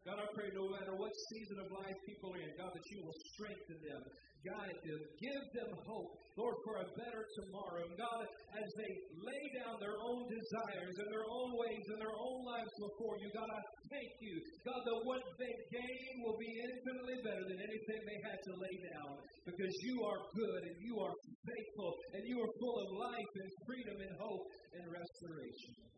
God, 0.05 0.21
I 0.21 0.29
pray 0.37 0.53
no 0.53 0.69
matter 0.69 0.93
what 0.93 1.09
season 1.33 1.57
of 1.65 1.73
life 1.81 1.97
people 2.05 2.29
are 2.29 2.37
in, 2.37 2.53
God, 2.61 2.69
that 2.77 2.87
you 2.93 3.01
will 3.01 3.17
strengthen 3.33 3.81
them, 3.81 4.05
guide 4.45 4.77
them, 4.85 5.01
give 5.17 5.45
them 5.57 5.73
hope, 5.81 6.13
Lord, 6.37 6.53
for 6.61 6.77
a 6.77 6.85
better 6.93 7.25
tomorrow. 7.41 7.81
And 7.89 7.97
God, 7.97 8.21
as 8.53 8.69
they 8.77 8.91
lay 9.17 9.43
down 9.57 9.81
their 9.81 9.97
own 9.97 10.29
desires 10.29 10.93
and 10.93 11.09
their 11.09 11.25
own 11.25 11.57
ways 11.57 11.85
and 11.89 11.97
their 11.97 12.13
own 12.13 12.39
lives 12.45 12.69
before 12.77 13.17
you, 13.17 13.33
God, 13.33 13.49
I 13.49 13.61
thank 13.89 14.13
you, 14.21 14.35
God, 14.61 14.77
that 14.85 14.99
what 15.09 15.25
they 15.41 15.53
gain 15.73 16.11
will 16.21 16.37
be 16.37 16.53
infinitely 16.53 17.17
better 17.25 17.41
than 17.49 17.65
anything 17.65 17.99
they 18.05 18.21
had 18.29 18.37
to 18.45 18.53
lay 18.61 18.77
down 18.93 19.17
because 19.41 19.73
you 19.89 20.05
are 20.05 20.21
good 20.37 20.61
and 20.69 20.77
you 20.85 21.01
are 21.01 21.17
faithful 21.49 21.91
and 22.13 22.21
you 22.29 22.37
are 22.45 22.51
full 22.61 22.77
of 22.77 22.89
life 23.09 23.31
and 23.41 23.49
freedom 23.65 23.97
and 24.05 24.13
hope 24.21 24.45
and 24.77 24.85
restoration. 24.85 25.94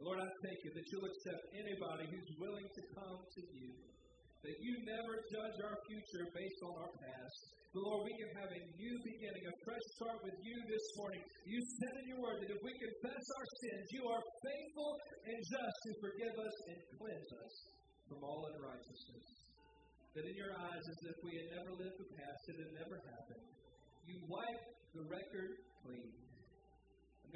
Lord, 0.00 0.20
I 0.20 0.28
thank 0.44 0.58
you 0.60 0.70
that 0.76 0.86
you'll 0.92 1.08
accept 1.08 1.42
anybody 1.56 2.04
who's 2.12 2.32
willing 2.36 2.68
to 2.68 2.82
come 2.92 3.16
to 3.16 3.42
you. 3.56 3.72
That 4.44 4.56
you 4.60 4.74
never 4.84 5.12
judge 5.32 5.58
our 5.64 5.78
future 5.88 6.24
based 6.36 6.60
on 6.62 6.74
our 6.76 6.92
past. 7.00 7.38
But 7.72 7.82
Lord, 7.82 8.04
we 8.04 8.14
can 8.14 8.30
have 8.40 8.52
a 8.52 8.62
new 8.76 8.94
beginning, 9.04 9.44
a 9.48 9.54
fresh 9.64 9.86
start 9.96 10.20
with 10.20 10.38
you 10.44 10.56
this 10.68 10.86
morning. 11.00 11.22
You 11.48 11.60
said 11.60 11.94
in 12.04 12.04
your 12.12 12.20
word 12.20 12.38
that 12.44 12.52
if 12.52 12.60
we 12.60 12.72
confess 12.76 13.24
our 13.36 13.48
sins, 13.64 13.84
you 13.96 14.04
are 14.06 14.22
faithful 14.44 14.92
and 15.28 15.38
just 15.40 15.76
to 15.84 15.90
forgive 16.00 16.36
us 16.40 16.56
and 16.72 16.78
cleanse 17.00 17.32
us 17.36 17.54
from 18.08 18.20
all 18.20 18.48
unrighteousness. 18.52 19.28
That 20.12 20.24
in 20.24 20.36
your 20.36 20.54
eyes, 20.56 20.84
as 20.88 21.00
if 21.04 21.16
we 21.20 21.32
had 21.36 21.48
never 21.60 21.72
lived 21.76 21.98
the 22.00 22.10
past, 22.16 22.40
it 22.48 22.56
had 22.64 22.72
never 22.80 22.96
happened. 22.96 23.44
You 24.08 24.16
wipe 24.24 24.64
the 24.96 25.04
record 25.12 25.52
clean. 25.84 26.25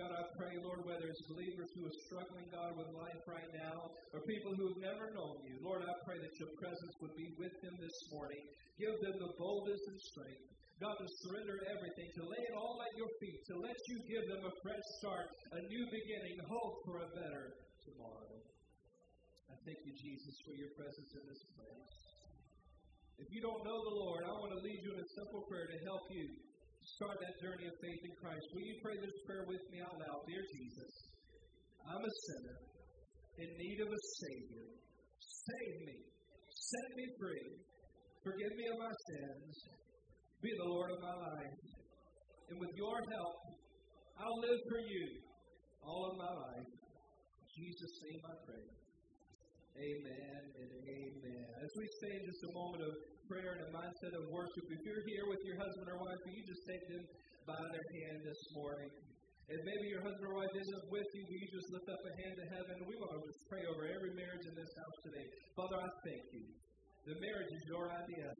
God, 0.00 0.16
I 0.16 0.24
pray, 0.32 0.56
Lord, 0.64 0.80
whether 0.88 1.12
it's 1.12 1.28
believers 1.28 1.68
who 1.76 1.84
are 1.84 1.98
struggling, 2.08 2.48
God, 2.48 2.72
with 2.72 2.88
life 2.96 3.20
right 3.28 3.52
now, 3.52 3.92
or 4.16 4.24
people 4.24 4.56
who 4.56 4.72
have 4.72 4.80
never 4.80 5.12
known 5.12 5.44
you, 5.44 5.60
Lord, 5.60 5.84
I 5.84 5.92
pray 6.08 6.16
that 6.16 6.32
your 6.40 6.48
presence 6.56 6.96
would 7.04 7.12
be 7.20 7.28
with 7.36 7.52
them 7.60 7.76
this 7.76 7.98
morning. 8.08 8.40
Give 8.80 8.96
them 8.96 9.20
the 9.20 9.36
boldness 9.36 9.84
and 9.92 10.00
strength. 10.08 10.48
God, 10.80 10.96
to 10.96 11.06
surrender 11.20 11.60
everything, 11.68 12.08
to 12.16 12.24
lay 12.24 12.40
it 12.48 12.56
all 12.56 12.80
at 12.80 12.96
your 12.96 13.12
feet, 13.20 13.44
to 13.52 13.60
let 13.60 13.76
you 13.92 13.96
give 14.08 14.24
them 14.24 14.40
a 14.48 14.54
fresh 14.64 14.86
start, 15.04 15.28
a 15.52 15.60
new 15.68 15.84
beginning, 15.92 16.48
hope 16.48 16.80
for 16.88 17.04
a 17.04 17.12
better 17.20 17.60
tomorrow. 17.84 18.40
I 19.52 19.54
thank 19.68 19.84
you, 19.84 19.92
Jesus, 20.00 20.32
for 20.48 20.56
your 20.56 20.72
presence 20.80 21.12
in 21.12 21.24
this 21.28 21.44
place. 21.60 21.92
If 23.20 23.28
you 23.36 23.44
don't 23.44 23.68
know 23.68 23.78
the 23.84 23.96
Lord, 24.00 24.24
I 24.24 24.32
want 24.32 24.56
to 24.56 24.64
lead 24.64 24.80
you 24.80 24.96
in 24.96 25.00
a 25.04 25.08
simple 25.12 25.44
prayer 25.44 25.68
to 25.68 25.78
help 25.84 26.08
you 26.08 26.24
start 26.84 27.16
that 27.20 27.34
journey 27.40 27.66
of 27.68 27.76
faith 27.80 28.02
in 28.04 28.14
Christ. 28.16 28.44
Will 28.52 28.64
you 28.64 28.76
pray 28.80 28.96
this 29.00 29.16
prayer 29.28 29.44
with 29.44 29.64
me 29.72 29.78
out 29.84 29.96
loud? 29.96 30.20
Dear 30.24 30.44
Jesus, 30.44 30.92
I'm 31.84 32.04
a 32.04 32.14
sinner 32.28 32.58
in 33.40 33.48
need 33.56 33.78
of 33.84 33.88
a 33.88 34.00
Savior. 34.20 34.66
Save 35.20 35.76
me. 35.84 35.98
Set 36.48 36.88
me 36.96 37.06
free. 37.20 37.48
Forgive 38.24 38.52
me 38.52 38.66
of 38.68 38.78
my 38.80 38.94
sins. 39.08 39.54
Be 40.40 40.50
the 40.56 40.68
Lord 40.68 40.90
of 40.92 41.00
my 41.00 41.16
life. 41.16 41.60
And 42.48 42.56
with 42.60 42.72
your 42.76 42.96
help, 42.96 43.36
I'll 44.20 44.40
live 44.44 44.60
for 44.68 44.80
you 44.84 45.04
all 45.84 46.12
of 46.12 46.14
my 46.20 46.32
life. 46.32 46.68
In 46.68 47.46
Jesus' 47.48 47.96
name 48.04 48.22
I 48.24 48.34
pray. 48.44 48.66
Amen 49.80 50.40
and 50.60 50.70
amen. 50.76 51.48
As 51.64 51.70
we 51.72 51.84
stay 52.02 52.12
in 52.20 52.24
just 52.28 52.44
a 52.44 52.52
moment 52.52 52.82
of 52.84 52.94
prayer 53.30 53.54
and 53.54 53.62
a 53.62 53.70
mindset 53.70 54.10
of 54.18 54.26
worship, 54.34 54.66
if 54.66 54.80
you're 54.82 55.06
here 55.06 55.26
with 55.30 55.38
your 55.46 55.54
husband 55.54 55.86
or 55.86 56.02
wife, 56.02 56.18
will 56.26 56.34
you 56.34 56.42
just 56.42 56.66
take 56.66 56.82
them 56.90 57.06
by 57.46 57.62
their 57.70 57.86
hand 58.02 58.26
this 58.26 58.42
morning? 58.58 58.90
And 59.46 59.58
maybe 59.62 59.86
your 59.86 60.02
husband 60.02 60.26
or 60.26 60.34
wife 60.34 60.50
isn't 60.50 60.84
with 60.90 61.06
you, 61.14 61.22
will 61.30 61.38
you 61.38 61.50
just 61.54 61.68
lift 61.70 61.86
up 61.94 62.02
a 62.02 62.12
hand 62.26 62.34
to 62.42 62.46
heaven? 62.50 62.74
We 62.90 62.98
want 62.98 63.14
to 63.14 63.22
just 63.22 63.42
pray 63.46 63.62
over 63.70 63.86
every 63.86 64.18
marriage 64.18 64.42
in 64.50 64.54
this 64.58 64.72
house 64.74 64.98
today. 65.06 65.26
Father, 65.54 65.78
I 65.78 65.88
thank 66.02 66.24
you. 66.34 66.42
The 67.06 67.16
marriage 67.22 67.52
is 67.54 67.62
your 67.70 67.86
idea. 67.86 68.34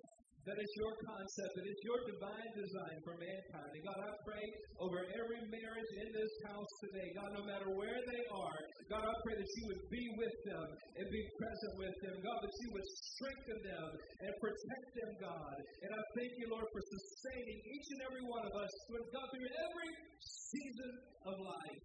That 0.48 0.56
is 0.56 0.70
your 0.80 0.94
concept. 1.04 1.52
that 1.52 1.66
it's 1.68 1.84
your 1.84 2.00
divine 2.08 2.50
design 2.56 2.96
for 3.04 3.14
mankind. 3.20 3.70
And 3.76 3.84
God, 3.84 4.00
I 4.00 4.12
pray 4.24 4.46
over 4.80 4.98
every 5.12 5.40
marriage 5.52 5.92
in 6.00 6.08
this 6.16 6.32
house 6.48 6.72
today. 6.80 7.08
God, 7.12 7.30
no 7.36 7.44
matter 7.44 7.68
where 7.76 8.00
they 8.00 8.24
are, 8.32 8.58
God, 8.88 9.04
I 9.04 9.14
pray 9.20 9.36
that 9.36 9.50
you 9.60 9.64
would 9.68 9.84
be 9.92 10.04
with 10.16 10.36
them 10.48 10.68
and 10.96 11.06
be 11.12 11.22
present 11.36 11.72
with 11.76 11.96
them. 12.00 12.14
God, 12.24 12.38
that 12.40 12.56
you 12.56 12.68
would 12.72 12.88
strengthen 13.20 13.58
them 13.68 13.88
and 14.24 14.32
protect 14.40 14.88
them, 14.96 15.12
God. 15.20 15.56
And 15.84 15.90
I 15.92 16.02
thank 16.16 16.32
you, 16.40 16.46
Lord, 16.48 16.68
for 16.72 16.82
sustaining 16.88 17.58
each 17.60 17.88
and 17.92 18.00
every 18.08 18.24
one 18.24 18.44
of 18.48 18.54
us, 18.56 18.72
God, 19.12 19.26
through 19.36 19.44
every 19.44 19.90
season 20.24 20.92
of 21.28 21.34
life. 21.36 21.84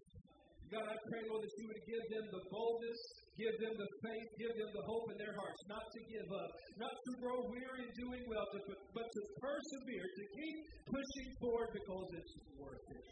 God, 0.72 0.82
I 0.82 0.96
pray, 1.12 1.22
Lord, 1.28 1.44
that 1.44 1.54
you 1.60 1.66
would 1.70 1.84
give 1.86 2.04
them 2.10 2.26
the 2.34 2.42
boldness, 2.50 3.00
give 3.36 3.54
them 3.60 3.74
the 3.76 3.90
faith, 4.00 4.28
give 4.40 4.54
them 4.56 4.70
the 4.72 4.84
hope 4.88 5.06
in 5.12 5.16
their 5.20 5.36
hearts, 5.36 5.60
not 5.68 5.84
to 5.84 6.00
give 6.08 6.28
up, 6.32 6.50
not 6.80 6.92
to 6.92 7.12
grow 7.20 7.38
weary 7.52 7.84
in 7.84 7.92
doing 7.96 8.24
well, 8.28 8.44
to, 8.56 8.60
but 8.96 9.06
to 9.06 9.20
persevere, 9.40 10.06
to 10.08 10.24
keep 10.36 10.56
pushing 10.88 11.28
forward 11.40 11.70
because 11.76 12.08
it's 12.16 12.34
worth 12.56 12.86
it. 12.96 13.04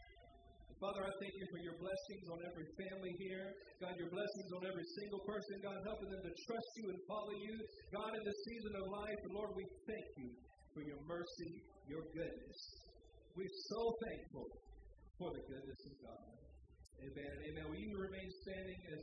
Father, 0.82 1.06
I 1.06 1.12
thank 1.16 1.32
you 1.38 1.46
for 1.48 1.60
your 1.64 1.76
blessings 1.80 2.26
on 2.28 2.38
every 2.44 2.68
family 2.76 3.14
here. 3.16 3.56
God, 3.80 3.94
your 3.96 4.10
blessings 4.10 4.50
on 4.52 4.68
every 4.68 4.84
single 5.00 5.22
person. 5.24 5.62
God, 5.64 5.80
helping 5.86 6.10
them 6.12 6.20
to 6.20 6.32
trust 6.44 6.70
you 6.76 6.84
and 6.92 6.98
follow 7.08 7.36
you. 7.40 7.56
God, 7.94 8.12
in 8.12 8.24
the 8.26 8.36
season 8.44 8.72
of 8.76 8.84
life, 8.92 9.20
Lord, 9.32 9.56
we 9.56 9.64
thank 9.88 10.08
you 10.18 10.28
for 10.74 10.82
your 10.82 11.00
mercy, 11.06 11.52
your 11.88 12.04
goodness. 12.12 12.58
We're 13.32 13.58
so 13.70 13.82
thankful 14.02 14.46
for 15.16 15.30
the 15.30 15.42
goodness 15.46 15.80
of 15.88 15.94
God. 16.04 16.26
Amen. 17.00 17.34
Amen. 17.48 17.64
Will 17.70 17.80
you 17.80 17.94
remain 17.94 18.28
standing 18.44 18.80
as 18.92 19.00